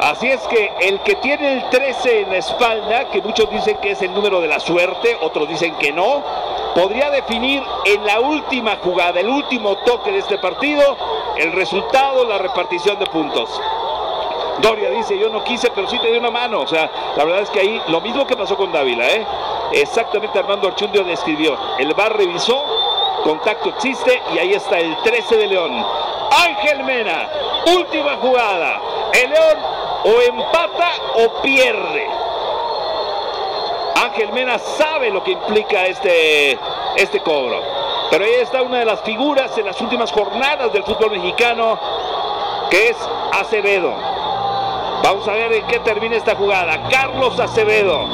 Así 0.00 0.28
es 0.28 0.40
que 0.46 0.72
el 0.80 1.00
que 1.00 1.16
tiene 1.16 1.52
el 1.52 1.68
13 1.68 2.20
en 2.22 2.30
la 2.30 2.38
espalda, 2.38 3.10
que 3.10 3.20
muchos 3.20 3.50
dicen 3.50 3.76
que 3.78 3.90
es 3.90 4.00
el 4.00 4.14
número 4.14 4.40
de 4.40 4.46
la 4.46 4.58
suerte, 4.58 5.18
otros 5.20 5.46
dicen 5.46 5.74
que 5.74 5.92
no, 5.92 6.22
podría 6.74 7.10
definir 7.10 7.62
en 7.84 8.06
la 8.06 8.20
última 8.20 8.78
jugada, 8.82 9.20
el 9.20 9.28
último 9.28 9.76
toque 9.78 10.10
de 10.10 10.20
este 10.20 10.38
partido, 10.38 10.96
el 11.36 11.52
resultado, 11.52 12.24
la 12.24 12.38
repartición 12.38 12.98
de 12.98 13.06
puntos. 13.06 13.60
Doria 14.60 14.90
dice, 14.90 15.18
yo 15.18 15.28
no 15.28 15.42
quise, 15.44 15.70
pero 15.70 15.88
sí 15.88 15.98
te 15.98 16.10
di 16.10 16.18
una 16.18 16.30
mano. 16.30 16.60
O 16.60 16.66
sea, 16.66 16.90
la 17.16 17.24
verdad 17.24 17.42
es 17.42 17.50
que 17.50 17.60
ahí 17.60 17.82
lo 17.88 18.00
mismo 18.00 18.26
que 18.26 18.36
pasó 18.36 18.56
con 18.56 18.72
Dávila, 18.72 19.08
¿eh? 19.08 19.26
Exactamente 19.72 20.38
Armando 20.38 20.68
Archundio 20.68 21.04
describió. 21.04 21.56
El 21.78 21.94
bar 21.94 22.16
revisó, 22.16 22.64
contacto 23.22 23.68
existe 23.70 24.20
y 24.34 24.38
ahí 24.38 24.52
está 24.52 24.78
el 24.78 24.96
13 25.02 25.36
de 25.36 25.46
León. 25.46 25.84
Ángel 26.46 26.84
Mena, 26.84 27.28
última 27.76 28.16
jugada. 28.16 28.80
El 29.12 29.30
León 29.30 29.58
o 30.04 30.20
empata 30.22 30.88
o 31.14 31.42
pierde. 31.42 32.08
Ángel 34.02 34.32
Mena 34.32 34.58
sabe 34.58 35.10
lo 35.10 35.22
que 35.22 35.32
implica 35.32 35.86
este, 35.86 36.58
este 36.96 37.20
cobro. 37.20 37.62
Pero 38.10 38.24
ahí 38.24 38.34
está 38.40 38.62
una 38.62 38.78
de 38.78 38.84
las 38.84 39.00
figuras 39.02 39.56
en 39.56 39.66
las 39.66 39.80
últimas 39.80 40.10
jornadas 40.10 40.72
del 40.72 40.82
fútbol 40.82 41.12
mexicano, 41.12 41.78
que 42.70 42.88
es 42.88 42.96
Acevedo. 43.32 44.09
Vamos 45.02 45.26
a 45.26 45.32
ver 45.32 45.52
en 45.52 45.66
qué 45.66 45.78
termina 45.80 46.16
esta 46.16 46.34
jugada. 46.34 46.88
Carlos 46.90 47.38
Acevedo 47.40 48.06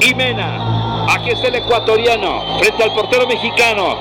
y 0.00 0.14
Mena. 0.14 1.06
Aquí 1.10 1.30
está 1.30 1.48
el 1.48 1.56
ecuatoriano 1.56 2.58
frente 2.58 2.84
al 2.84 2.92
portero 2.92 3.26
mexicano. 3.26 3.96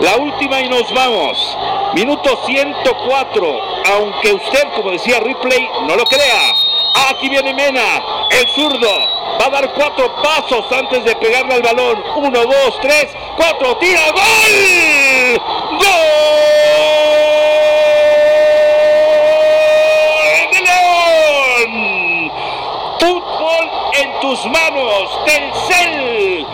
La 0.00 0.16
última 0.16 0.60
y 0.60 0.68
nos 0.68 0.92
vamos. 0.94 1.58
Minuto 1.94 2.38
104. 2.46 3.60
Aunque 3.94 4.32
usted, 4.32 4.68
como 4.76 4.92
decía 4.92 5.18
Ripley, 5.20 5.68
no 5.86 5.96
lo 5.96 6.04
crea. 6.04 6.52
Aquí 7.10 7.28
viene 7.28 7.52
Mena, 7.52 8.02
el 8.30 8.48
zurdo. 8.50 8.88
Va 9.40 9.46
a 9.46 9.50
dar 9.50 9.72
cuatro 9.74 10.14
pasos 10.22 10.64
antes 10.70 11.04
de 11.04 11.16
pegarle 11.16 11.54
al 11.54 11.62
balón. 11.62 12.02
Uno, 12.16 12.42
dos, 12.44 12.78
tres, 12.80 13.08
cuatro. 13.36 13.76
Tira. 13.78 14.02
¡Gol! 14.12 15.40
¡Gol! 15.78 16.81
Tus 24.32 24.46
manos, 24.46 25.10
Telcel, 25.26 26.46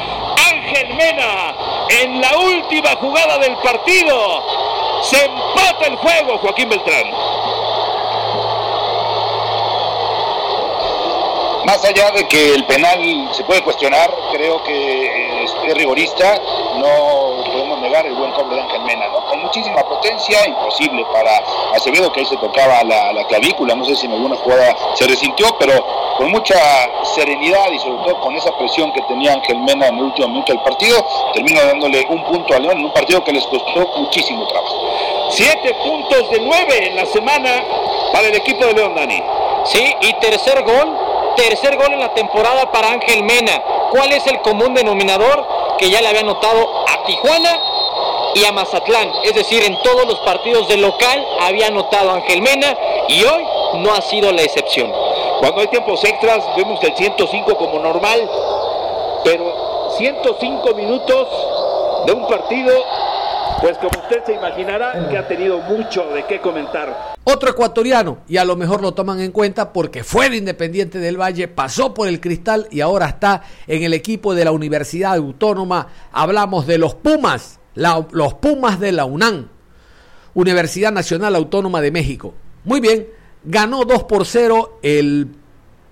Ángel 0.50 0.94
Mena, 0.94 1.54
en 2.02 2.20
la 2.20 2.36
última 2.36 2.96
jugada 2.96 3.38
del 3.38 3.56
partido, 3.58 4.42
se 5.02 5.24
empata 5.24 5.86
el 5.86 5.94
juego, 5.94 6.38
Joaquín 6.38 6.68
Beltrán. 6.70 7.06
Más 11.66 11.84
allá 11.84 12.10
de 12.10 12.26
que 12.26 12.54
el 12.54 12.64
penal 12.64 13.28
se 13.30 13.44
puede 13.44 13.62
cuestionar, 13.62 14.12
creo 14.32 14.60
que 14.64 15.44
es, 15.44 15.76
rigorista, 15.76 16.40
no 16.78 17.44
podemos 17.44 17.80
negar 17.80 18.04
el 18.06 18.14
buen 18.14 18.32
cobro 18.32 18.56
de 18.56 18.62
Ángel 18.62 18.82
Mena, 18.82 19.06
¿no? 19.06 19.24
Con 19.26 19.40
muchísima 19.42 19.84
potencia, 19.84 20.48
imposible 20.48 21.04
para 21.12 21.30
Acevedo, 21.76 22.10
que 22.10 22.20
ahí 22.20 22.26
se 22.26 22.38
tocaba 22.38 22.82
la, 22.82 23.12
la 23.12 23.24
clavícula, 23.28 23.76
no 23.76 23.84
sé 23.84 23.94
si 23.94 24.06
en 24.06 24.12
alguna 24.12 24.34
jugada 24.34 24.76
se 24.94 25.06
resintió, 25.06 25.56
pero 25.60 26.07
con 26.18 26.33
mucha 26.33 26.57
serenidad 27.14 27.70
y 27.70 27.78
sobre 27.78 28.02
todo 28.02 28.20
con 28.20 28.37
esa 28.37 28.50
presión 28.59 28.92
que 28.92 29.00
tenía 29.02 29.33
Ángel 29.33 29.61
Mena 29.61 29.87
en 29.87 29.98
el 29.98 30.04
último 30.04 30.28
minuto 30.28 30.52
del 30.52 30.61
partido, 30.62 31.07
termina 31.33 31.64
dándole 31.64 32.04
un 32.11 32.24
punto 32.24 32.54
a 32.54 32.59
León 32.59 32.78
en 32.78 32.87
un 32.87 32.92
partido 32.92 33.22
que 33.22 33.33
les 33.33 33.46
costó 33.46 33.87
muchísimo 33.96 34.46
trabajo. 34.48 34.76
Siete 35.31 35.74
puntos 35.74 36.31
de 36.31 36.40
nueve 36.40 36.88
en 36.88 36.96
la 36.96 37.07
semana 37.07 37.62
para 38.12 38.26
el 38.26 38.35
equipo 38.35 38.66
de 38.66 38.74
León, 38.74 38.94
Dani. 38.96 39.22
Sí, 39.64 39.94
y 40.00 40.12
tercer 40.14 40.62
gol 40.64 41.09
Tercer 41.38 41.76
gol 41.76 41.92
en 41.92 42.00
la 42.00 42.12
temporada 42.14 42.72
para 42.72 42.90
Ángel 42.90 43.22
Mena. 43.22 43.62
¿Cuál 43.92 44.11
es 44.11 44.26
el 44.26 44.40
común 44.40 44.74
denominador? 44.74 45.46
Que 45.78 45.88
ya 45.88 46.02
le 46.02 46.09
había 46.09 46.22
anotado 46.22 46.85
a 46.88 47.04
Tijuana 47.04 47.61
y 48.35 48.44
a 48.44 48.50
Mazatlán. 48.50 49.12
Es 49.22 49.35
decir, 49.35 49.62
en 49.62 49.81
todos 49.83 50.04
los 50.04 50.18
partidos 50.20 50.66
de 50.66 50.78
local 50.78 51.24
había 51.40 51.68
anotado 51.68 52.11
Ángel 52.11 52.42
Mena 52.42 52.76
y 53.07 53.22
hoy 53.22 53.44
no 53.74 53.94
ha 53.94 54.02
sido 54.02 54.33
la 54.33 54.42
excepción. 54.42 54.92
Cuando 55.40 55.61
hay 55.61 55.68
tiempos 55.68 56.03
extras 56.05 56.44
vemos 56.57 56.83
el 56.83 56.94
105 56.94 57.57
como 57.57 57.79
normal, 57.81 58.29
pero 59.24 59.90
105 59.96 60.74
minutos 60.74 61.29
de 62.07 62.12
un 62.12 62.27
partido 62.27 62.72
pues 63.61 63.77
como 63.79 63.90
usted 64.03 64.24
se 64.24 64.35
imaginará, 64.35 65.09
que 65.09 65.18
ha 65.18 65.27
tenido 65.27 65.59
mucho 65.59 66.09
de 66.11 66.24
qué 66.27 66.40
comentar. 66.40 67.16
Otro 67.24 67.51
ecuatoriano, 67.51 68.18
y 68.29 68.37
a 68.37 68.44
lo 68.44 68.55
mejor 68.55 68.81
lo 68.81 68.94
toman 68.94 69.20
en 69.20 69.33
cuenta 69.33 69.72
porque 69.72 70.05
fue 70.05 70.31
de 70.31 70.37
Independiente 70.37 71.01
del 71.01 71.20
Valle, 71.20 71.48
pasó 71.48 71.92
por 71.92 72.07
el 72.07 72.20
Cristal 72.20 72.68
y 72.70 72.83
ahora 72.83 73.07
está 73.07 73.42
en 73.66 73.83
el 73.83 73.94
equipo 73.94 74.35
de 74.35 74.44
la 74.44 74.53
Universidad 74.53 75.14
Autónoma. 75.14 75.88
Hablamos 76.12 76.68
de 76.68 76.79
los 76.79 76.94
Pumas, 76.94 77.59
los 77.74 78.35
Pumas 78.35 78.79
de 78.79 78.92
la 78.92 79.07
UNAM, 79.07 79.48
Universidad 80.35 80.92
Nacional 80.92 81.35
Autónoma 81.35 81.81
de 81.81 81.90
México. 81.90 82.35
Muy 82.64 82.79
bien, 82.79 83.09
ganó 83.44 83.85
2 83.85 84.05
por 84.05 84.27
0 84.27 84.79
el 84.83 85.29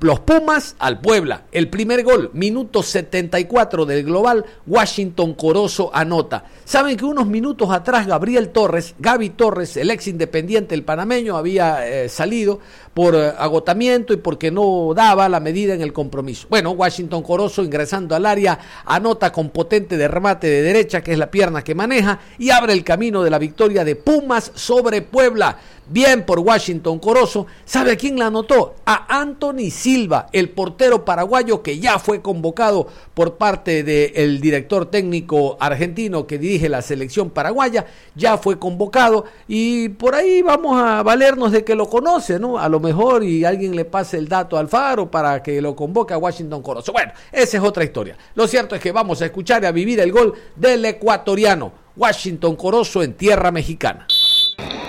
los 0.01 0.21
Pumas 0.21 0.77
al 0.79 1.01
Puebla. 1.01 1.45
El 1.53 1.69
primer 1.71 2.05
gol, 2.05 2.31
minuto 2.35 2.83
74 2.83 3.87
del 3.87 4.05
global, 4.05 4.45
Washington 4.67 5.35
Corozo 5.35 5.91
anota. 5.95 6.45
Saben 6.65 6.97
que 6.97 7.05
unos 7.05 7.27
minutos 7.27 7.71
atrás 7.71 8.07
Gabriel 8.07 8.51
Torres, 8.51 8.95
Gaby 8.99 9.31
Torres, 9.31 9.77
el 9.77 9.91
ex 9.91 10.07
independiente, 10.09 10.75
el 10.75 10.85
panameño, 10.85 11.37
había 11.37 11.89
eh, 11.89 12.09
salido 12.09 12.61
por 12.93 13.15
eh, 13.15 13.33
agotamiento 13.39 14.13
y 14.13 14.19
porque 14.19 14.51
no 14.51 14.93
daba 14.95 15.29
la 15.29 15.41
medida 15.41 15.75
en 15.75 15.81
el 15.81 15.93
compromiso. 15.93 16.47
Bueno, 16.51 16.73
Washington 16.73 17.23
Corozo 17.23 17.63
ingresando 17.63 18.15
al 18.15 18.27
área, 18.27 18.59
anota 18.85 19.33
con 19.33 19.49
potente 19.49 19.97
de 19.97 20.09
remate 20.09 20.49
de 20.49 20.63
derecha, 20.63 21.03
que 21.03 21.13
es 21.13 21.19
la 21.19 21.31
pierna 21.31 21.65
que 21.65 21.75
maneja, 21.75 22.21
y 22.39 22.51
abre 22.51 22.75
el 22.75 22.85
camino 22.85 23.23
de 23.23 23.31
la 23.31 23.39
victoria 23.39 23.85
de 23.85 23.97
Pumas 23.97 24.53
sobre 24.55 25.01
Puebla. 25.01 25.59
Bien 25.88 26.27
por 26.27 26.40
Washington 26.40 26.99
Corozo. 26.99 27.46
¿Sabe 27.64 27.92
a 27.92 27.96
quién 27.96 28.18
la 28.18 28.27
anotó? 28.27 28.75
A 28.85 29.20
Anthony 29.20 29.70
Silva, 29.70 30.27
el 30.33 30.51
portero 30.51 31.05
paraguayo 31.05 31.62
que 31.62 31.79
ya 31.79 32.01
fue 32.01 32.20
convocado 32.20 32.88
por 33.14 33.37
parte 33.37 33.85
del 33.85 34.40
director 34.40 34.87
técnico 34.87 35.57
argentino 35.61 36.27
que 36.27 36.38
dirige 36.38 36.68
la 36.68 36.83
selección 36.83 37.31
paraguaya. 37.31 37.87
Ya 38.16 38.37
fue 38.37 38.59
convocado 38.59 39.27
y 39.46 39.90
por 39.90 40.16
ahí 40.16 40.42
vamos 40.42 40.77
a 40.83 41.05
valernos 41.05 41.53
de 41.53 41.62
que 41.62 41.77
lo 41.77 41.88
conoce, 41.88 42.40
¿no? 42.40 42.59
A 42.59 42.68
lo 42.68 42.81
mejor 42.81 43.22
y 43.22 43.44
alguien 43.44 43.77
le 43.77 43.85
pase 43.85 44.18
el 44.18 44.27
dato 44.27 44.59
al 44.59 44.66
Faro 44.66 45.09
para 45.09 45.40
que 45.40 45.62
lo 45.62 45.77
convoque 45.77 46.14
a 46.14 46.18
Washington 46.18 46.62
Corozo. 46.62 46.92
Bueno, 46.92 47.12
esa 47.31 47.59
es 47.59 47.62
otra 47.62 47.85
historia. 47.85 48.16
Lo 48.35 48.49
cierto 48.49 48.75
es 48.75 48.81
que 48.81 48.90
vamos 48.90 49.22
a 49.22 49.27
escuchar 49.27 49.62
y 49.62 49.66
a 49.66 49.72
vivir 49.72 50.01
el 50.01 50.11
gol 50.11 50.35
del 50.57 50.85
ecuatoriano 50.85 51.70
Washington 51.96 52.57
Corozo 52.57 53.05
en 53.05 53.14
tierra 53.14 53.53
mexicana. 53.53 54.07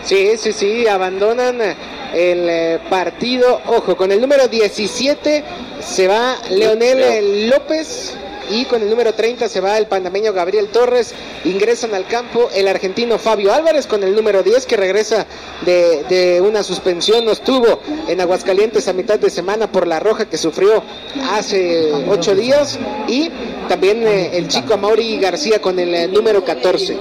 Sí, 0.04 0.38
sí, 0.38 0.54
sí, 0.54 0.88
abandonan 0.88 1.60
el 1.62 2.50
eh, 2.50 2.80
partido. 2.90 3.62
Ojo, 3.66 3.98
con 3.98 4.12
el 4.12 4.22
número 4.22 4.48
17 4.48 5.44
se 5.82 6.08
va 6.08 6.38
Leonel 6.50 7.50
López 7.50 8.16
y 8.50 8.66
con 8.66 8.82
el 8.82 8.90
número 8.90 9.14
30 9.14 9.50
se 9.50 9.62
va 9.62 9.78
el 9.78 9.88
panameño 9.88 10.34
Gabriel 10.34 10.68
Torres. 10.70 11.14
Ingresan 11.46 11.94
al 11.94 12.06
campo 12.08 12.50
el 12.54 12.68
argentino 12.68 13.18
Fabio 13.18 13.54
Álvarez 13.54 13.88
con 13.88 14.04
el 14.04 14.16
número 14.16 14.44
10 14.44 14.66
que 14.66 14.78
regresa 14.78 15.26
de, 15.66 16.04
de 16.04 16.42
una 16.42 16.64
suspensión. 16.64 17.26
No 17.26 17.32
estuvo 17.32 17.82
en 18.08 18.22
Aguascalientes 18.22 18.88
a 18.88 18.94
mitad 18.94 19.20
de 19.20 19.30
semana 19.30 19.72
por 19.72 19.88
la 19.88 20.00
roja 20.00 20.26
que 20.26 20.38
sufrió 20.38 20.84
hace 21.32 21.92
ocho 22.08 22.36
días. 22.36 22.80
Y 23.08 23.30
también 23.68 24.06
eh, 24.08 24.38
el 24.38 24.48
chico 24.48 24.74
Amaury 24.74 25.20
García 25.20 25.62
con 25.62 25.78
el 25.80 25.94
eh, 25.94 26.08
número 26.08 26.44
14. 26.44 26.98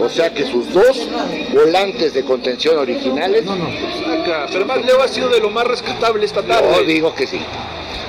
O 0.00 0.08
sea 0.08 0.32
que 0.32 0.44
sus 0.44 0.72
dos 0.72 1.08
volantes 1.52 2.14
de 2.14 2.24
contención 2.24 2.78
originales. 2.78 3.44
Acá, 3.48 4.46
pero 4.52 4.66
más 4.66 4.84
Leo 4.84 5.02
ha 5.02 5.08
sido 5.08 5.28
de 5.28 5.40
lo 5.40 5.50
más 5.50 5.66
rescatable 5.66 6.24
esta 6.24 6.42
tarde. 6.42 6.68
Yo 6.76 6.84
digo 6.84 7.14
que 7.14 7.26
sí. 7.26 7.40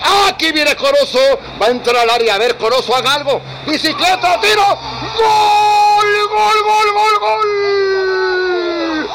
Aquí 0.08 0.52
viene 0.52 0.76
Corozo, 0.76 1.20
va 1.62 1.66
a 1.66 1.70
entrar 1.70 1.98
al 1.98 2.10
área, 2.10 2.36
a 2.36 2.38
ver 2.38 2.56
Corozo, 2.58 2.96
haga 2.96 3.16
algo. 3.16 3.42
Bicicleta, 3.66 4.40
tiro. 4.40 4.64
Gol, 5.18 6.28
gol, 6.30 6.64
gol, 6.64 6.94
gol, 6.94 7.20
gol. 7.20 9.10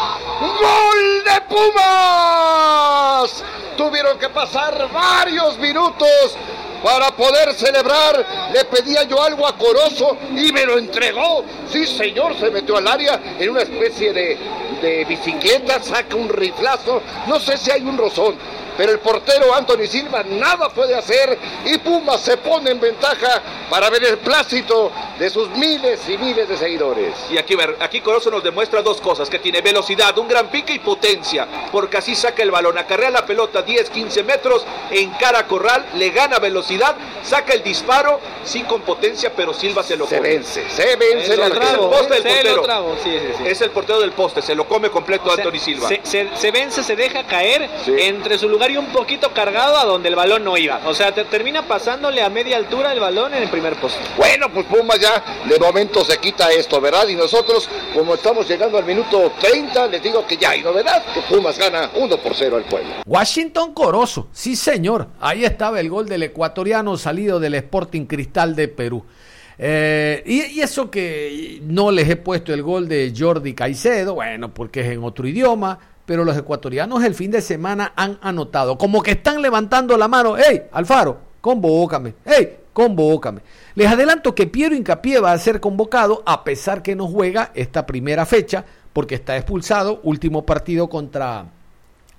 Gol 0.60 1.24
de 1.24 1.40
Pumas. 1.48 3.44
Tuvieron 3.76 4.18
que 4.18 4.28
pasar 4.28 4.90
varios 4.92 5.56
minutos 5.58 6.36
para 6.82 7.10
poder 7.12 7.54
celebrar. 7.54 8.50
Le 8.52 8.64
pedía 8.66 9.04
yo 9.04 9.22
algo 9.22 9.46
a 9.46 9.56
Corozo 9.56 10.18
y 10.36 10.52
me 10.52 10.66
lo 10.66 10.76
entregó. 10.76 11.44
Sí, 11.70 11.86
señor, 11.86 12.38
se 12.38 12.50
metió 12.50 12.76
al 12.76 12.86
área 12.86 13.18
en 13.38 13.48
una 13.48 13.62
especie 13.62 14.12
de, 14.12 14.36
de 14.82 15.04
bicicleta, 15.06 15.82
saca 15.82 16.16
un 16.16 16.28
riflazo. 16.28 17.00
No 17.26 17.40
sé 17.40 17.56
si 17.56 17.70
hay 17.70 17.80
un 17.82 17.96
rozón 17.96 18.36
pero 18.76 18.92
el 18.92 18.98
portero 18.98 19.54
Anthony 19.54 19.86
Silva 19.86 20.22
nada 20.24 20.68
puede 20.68 20.94
hacer 20.94 21.38
y 21.64 21.78
Pumas 21.78 22.20
se 22.20 22.36
pone 22.36 22.70
en 22.70 22.80
ventaja 22.80 23.42
para 23.70 23.88
ver 23.90 24.04
el 24.04 24.18
plácito 24.18 24.90
de 25.18 25.30
sus 25.30 25.48
miles 25.50 26.00
y 26.08 26.18
miles 26.18 26.48
de 26.48 26.56
seguidores. 26.56 27.14
Y 27.30 27.38
aquí, 27.38 27.56
aquí 27.80 28.00
Corozo 28.00 28.30
nos 28.30 28.42
demuestra 28.42 28.82
dos 28.82 29.00
cosas, 29.00 29.28
que 29.30 29.38
tiene 29.38 29.60
velocidad, 29.60 30.16
un 30.18 30.28
gran 30.28 30.48
pique 30.48 30.74
y 30.74 30.78
potencia, 30.78 31.46
porque 31.70 31.96
así 31.98 32.14
saca 32.14 32.42
el 32.42 32.50
balón, 32.50 32.76
acarrea 32.78 33.10
la 33.10 33.24
pelota 33.26 33.62
10, 33.62 33.90
15 33.90 34.22
metros, 34.24 34.64
en 34.90 35.10
cara 35.12 35.46
corral, 35.46 35.84
le 35.94 36.10
gana 36.10 36.38
velocidad, 36.38 36.94
saca 37.24 37.52
el 37.54 37.62
disparo, 37.62 38.20
sí 38.44 38.62
con 38.64 38.82
potencia, 38.82 39.32
pero 39.34 39.54
Silva 39.54 39.82
se 39.82 39.96
lo 39.96 40.06
se 40.06 40.16
come. 40.16 40.28
vence, 40.30 40.68
se 40.70 40.96
vence 40.96 41.32
Es 41.32 41.38
la 41.38 41.46
el 41.46 41.52
poste 41.78 42.14
del 42.14 42.22
Se 42.22 42.28
lo 42.28 42.34
portero. 42.34 42.62
trago, 42.62 42.96
sí, 43.02 43.10
sí, 43.18 43.26
sí. 43.38 43.44
Es 43.46 43.60
el 43.60 43.70
portero 43.70 44.00
del 44.00 44.12
poste, 44.12 44.42
se 44.42 44.54
lo 44.54 44.66
come 44.66 44.90
completo 44.90 45.34
Se- 45.34 45.42
Anthony 45.42 45.58
Silva. 45.58 45.88
Se, 45.88 46.00
se- 46.04 46.28
se 46.36 46.50
vence, 46.50 46.82
se 46.82 46.96
deja 46.96 47.24
caer 47.24 47.68
entre 47.86 48.38
su 48.38 48.48
lugar 48.48 48.61
y 48.70 48.76
un 48.76 48.86
poquito 48.86 49.32
cargado 49.32 49.76
a 49.76 49.84
donde 49.84 50.08
el 50.08 50.16
balón 50.16 50.44
no 50.44 50.56
iba. 50.56 50.80
O 50.86 50.94
sea, 50.94 51.12
te 51.12 51.24
termina 51.24 51.62
pasándole 51.66 52.22
a 52.22 52.28
media 52.28 52.56
altura 52.56 52.92
el 52.92 53.00
balón 53.00 53.34
en 53.34 53.42
el 53.42 53.48
primer 53.48 53.76
poste. 53.76 54.00
Bueno, 54.16 54.48
pues 54.52 54.66
Pumas 54.66 54.98
ya 55.00 55.22
de 55.48 55.58
momento 55.58 56.04
se 56.04 56.18
quita 56.18 56.50
esto, 56.50 56.80
¿verdad? 56.80 57.08
Y 57.08 57.14
nosotros, 57.14 57.68
como 57.94 58.14
estamos 58.14 58.48
llegando 58.48 58.78
al 58.78 58.84
minuto 58.84 59.32
30, 59.40 59.86
les 59.88 60.02
digo 60.02 60.26
que 60.26 60.36
ya 60.36 60.50
hay 60.50 60.62
novedad, 60.62 61.02
que 61.12 61.20
Pumas 61.22 61.58
gana 61.58 61.90
1 61.94 62.16
por 62.18 62.34
0 62.34 62.56
al 62.56 62.64
pueblo. 62.64 62.90
Washington 63.06 63.72
Corozo, 63.72 64.28
sí 64.32 64.56
señor, 64.56 65.08
ahí 65.20 65.44
estaba 65.44 65.80
el 65.80 65.88
gol 65.88 66.08
del 66.08 66.22
ecuatoriano 66.22 66.96
salido 66.96 67.40
del 67.40 67.54
Sporting 67.54 68.06
Cristal 68.06 68.54
de 68.54 68.68
Perú. 68.68 69.04
Eh, 69.58 70.22
y, 70.26 70.58
y 70.58 70.60
eso 70.60 70.90
que 70.90 71.60
no 71.62 71.90
les 71.90 72.08
he 72.08 72.16
puesto 72.16 72.52
el 72.52 72.62
gol 72.62 72.88
de 72.88 73.12
Jordi 73.16 73.54
Caicedo, 73.54 74.14
bueno, 74.14 74.52
porque 74.52 74.80
es 74.80 74.86
en 74.88 75.04
otro 75.04 75.26
idioma, 75.28 75.78
pero 76.06 76.24
los 76.24 76.36
ecuatorianos 76.36 77.02
el 77.04 77.14
fin 77.14 77.30
de 77.30 77.40
semana 77.40 77.92
han 77.96 78.18
anotado, 78.22 78.78
como 78.78 79.02
que 79.02 79.12
están 79.12 79.42
levantando 79.42 79.96
la 79.96 80.08
mano, 80.08 80.36
hey, 80.36 80.62
Alfaro, 80.72 81.18
convócame, 81.40 82.14
hey, 82.24 82.56
convócame. 82.72 83.40
Les 83.74 83.90
adelanto 83.90 84.34
que 84.34 84.46
Piero 84.46 84.74
Incapié 84.74 85.20
va 85.20 85.32
a 85.32 85.38
ser 85.38 85.60
convocado 85.60 86.22
a 86.26 86.44
pesar 86.44 86.82
que 86.82 86.94
no 86.94 87.06
juega 87.06 87.50
esta 87.54 87.86
primera 87.86 88.26
fecha, 88.26 88.64
porque 88.92 89.14
está 89.14 89.36
expulsado, 89.36 90.00
último 90.02 90.44
partido 90.44 90.88
contra 90.88 91.46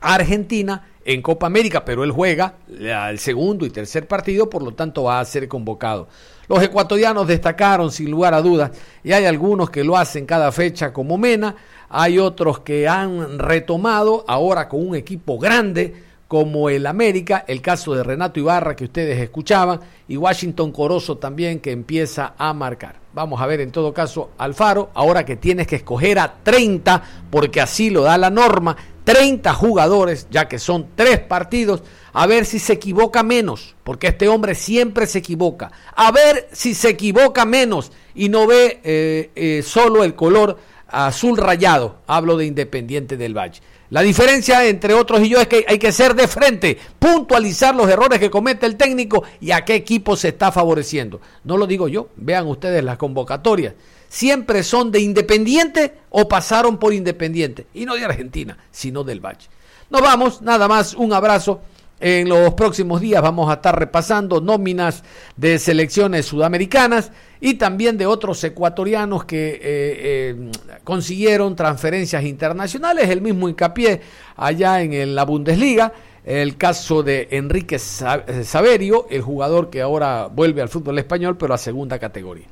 Argentina 0.02 0.88
en 1.06 1.22
Copa 1.22 1.48
América, 1.48 1.86
pero 1.86 2.04
él 2.04 2.12
juega 2.12 2.56
el 2.68 3.20
segundo 3.20 3.66
y 3.66 3.70
tercer 3.70 4.08
partido, 4.08 4.50
por 4.50 4.64
lo 4.64 4.74
tanto 4.74 5.04
va 5.04 5.20
a 5.20 5.26
ser 5.26 5.48
convocado. 5.48 6.08
Los 6.48 6.62
ecuatorianos 6.62 7.28
destacaron 7.28 7.92
sin 7.92 8.12
lugar 8.12 8.34
a 8.34 8.42
dudas 8.42 8.72
y 9.04 9.14
hay 9.14 9.26
algunos 9.26 9.70
que 9.70 9.84
lo 9.84 9.98
hacen 9.98 10.26
cada 10.26 10.52
fecha 10.52 10.92
como 10.92 11.18
Mena, 11.18 11.56
hay 11.90 12.20
otros 12.20 12.60
que 12.60 12.88
han 12.88 13.40
retomado 13.40 14.26
ahora 14.28 14.68
con 14.68 14.88
un 14.88 14.96
equipo 14.96 15.38
grande 15.38 15.94
como 16.28 16.70
el 16.70 16.88
América, 16.88 17.46
el 17.48 17.62
caso 17.62 17.94
de 17.94 18.04
Renato 18.04 18.40
Ibarra 18.40 18.76
que 18.76 18.86
ustedes 18.86 19.22
escuchaban 19.22 19.80
y 20.08 20.18
Washington 20.18 20.72
Corozo 20.72 21.18
también 21.18 21.60
que 21.60 21.72
empieza 21.72 22.34
a 22.38 22.54
marcar. 22.54 22.96
Vamos 23.14 23.40
a 23.40 23.46
ver 23.46 23.62
en 23.62 23.72
todo 23.72 23.94
caso 23.94 24.32
Alfaro, 24.40 24.90
ahora 24.96 25.26
que 25.26 25.36
tienes 25.36 25.68
que 25.68 25.76
escoger 25.76 26.18
a 26.18 26.34
30 26.42 27.04
porque 27.30 27.62
así 27.62 27.92
lo 27.92 28.02
da 28.02 28.18
la 28.18 28.32
norma, 28.32 28.76
30 29.04 29.54
jugadores, 29.54 30.28
ya 30.30 30.48
que 30.48 30.60
son 30.60 30.88
tres 30.96 31.20
partidos, 31.20 31.84
a 32.14 32.28
ver 32.28 32.46
si 32.46 32.60
se 32.60 32.74
equivoca 32.74 33.24
menos, 33.24 33.76
porque 33.84 34.08
este 34.08 34.28
hombre 34.28 34.56
siempre 34.56 35.08
se 35.08 35.20
equivoca, 35.20 35.72
a 35.96 36.12
ver 36.12 36.48
si 36.52 36.74
se 36.74 36.90
equivoca 36.90 37.46
menos 37.46 37.92
y 38.16 38.30
no 38.30 38.48
ve 38.48 38.80
eh, 38.84 39.32
eh, 39.36 39.64
solo 39.64 40.04
el 40.04 40.16
color 40.16 40.58
azul 40.88 41.38
rayado, 41.38 41.98
hablo 42.08 42.38
de 42.38 42.46
Independiente 42.46 43.18
del 43.18 43.38
Valle. 43.38 43.62
La 43.90 44.02
diferencia 44.02 44.66
entre 44.66 44.96
otros 44.96 45.22
y 45.22 45.30
yo 45.30 45.40
es 45.40 45.48
que 45.48 45.66
hay 45.68 45.78
que 45.78 45.92
ser 45.92 46.16
de 46.16 46.28
frente, 46.28 46.80
puntualizar 46.98 47.76
los 47.76 47.90
errores 47.90 48.20
que 48.20 48.32
comete 48.32 48.66
el 48.66 48.76
técnico 48.76 49.24
y 49.40 49.52
a 49.52 49.66
qué 49.66 49.76
equipo 49.76 50.16
se 50.16 50.30
está 50.30 50.52
favoreciendo. 50.52 51.22
No 51.44 51.58
lo 51.58 51.68
digo 51.68 51.88
yo, 51.88 52.10
vean 52.16 52.48
ustedes 52.48 52.84
las 52.84 52.98
convocatorias. 52.98 53.76
Siempre 54.14 54.62
son 54.62 54.92
de 54.92 55.00
Independiente 55.00 55.96
o 56.12 56.28
pasaron 56.28 56.78
por 56.78 56.94
Independiente. 56.94 57.66
Y 57.74 57.84
no 57.86 57.96
de 57.96 58.06
Argentina, 58.06 58.56
sino 58.70 59.04
del 59.04 59.20
Valle. 59.20 59.48
Nos 59.90 60.02
vamos, 60.02 60.40
nada 60.44 60.68
más, 60.68 60.94
un 60.94 61.14
abrazo. 61.14 61.62
En 62.00 62.30
los 62.30 62.54
próximos 62.54 63.02
días 63.02 63.24
vamos 63.24 63.50
a 63.50 63.54
estar 63.56 63.80
repasando 63.80 64.40
nóminas 64.40 65.04
de 65.36 65.58
selecciones 65.58 66.28
sudamericanas 66.28 67.12
y 67.42 67.56
también 67.56 67.98
de 67.98 68.06
otros 68.06 68.44
ecuatorianos 68.44 69.26
que 69.26 69.50
eh, 69.54 69.60
eh, 69.64 70.52
consiguieron 70.84 71.56
transferencias 71.56 72.24
internacionales. 72.24 73.10
El 73.10 73.22
mismo 73.22 73.50
hincapié 73.50 74.02
allá 74.36 74.82
en 74.84 74.94
el- 74.94 75.16
la 75.16 75.24
Bundesliga. 75.26 75.92
El 76.24 76.56
caso 76.56 77.02
de 77.04 77.28
Enrique 77.32 77.76
eh, 77.78 78.44
Saverio, 78.44 79.08
el 79.10 79.22
jugador 79.24 79.70
que 79.72 79.82
ahora 79.82 80.28
vuelve 80.28 80.62
al 80.62 80.70
fútbol 80.70 81.00
español, 81.00 81.36
pero 81.38 81.54
a 81.54 81.58
segunda 81.58 81.98
categoría. 82.00 82.46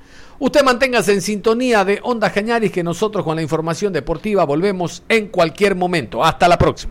Usted 0.44 0.64
manténgase 0.64 1.14
en 1.14 1.22
sintonía 1.22 1.86
de 1.86 2.00
Ondas 2.02 2.32
Cañaris, 2.32 2.72
que 2.72 2.84
nosotros 2.84 3.24
con 3.24 3.36
la 3.36 3.44
información 3.44 3.94
deportiva 3.94 4.44
volvemos 4.44 5.04
en 5.08 5.28
cualquier 5.28 5.76
momento. 5.76 6.24
Hasta 6.24 6.48
la 6.48 6.58
próxima. 6.58 6.90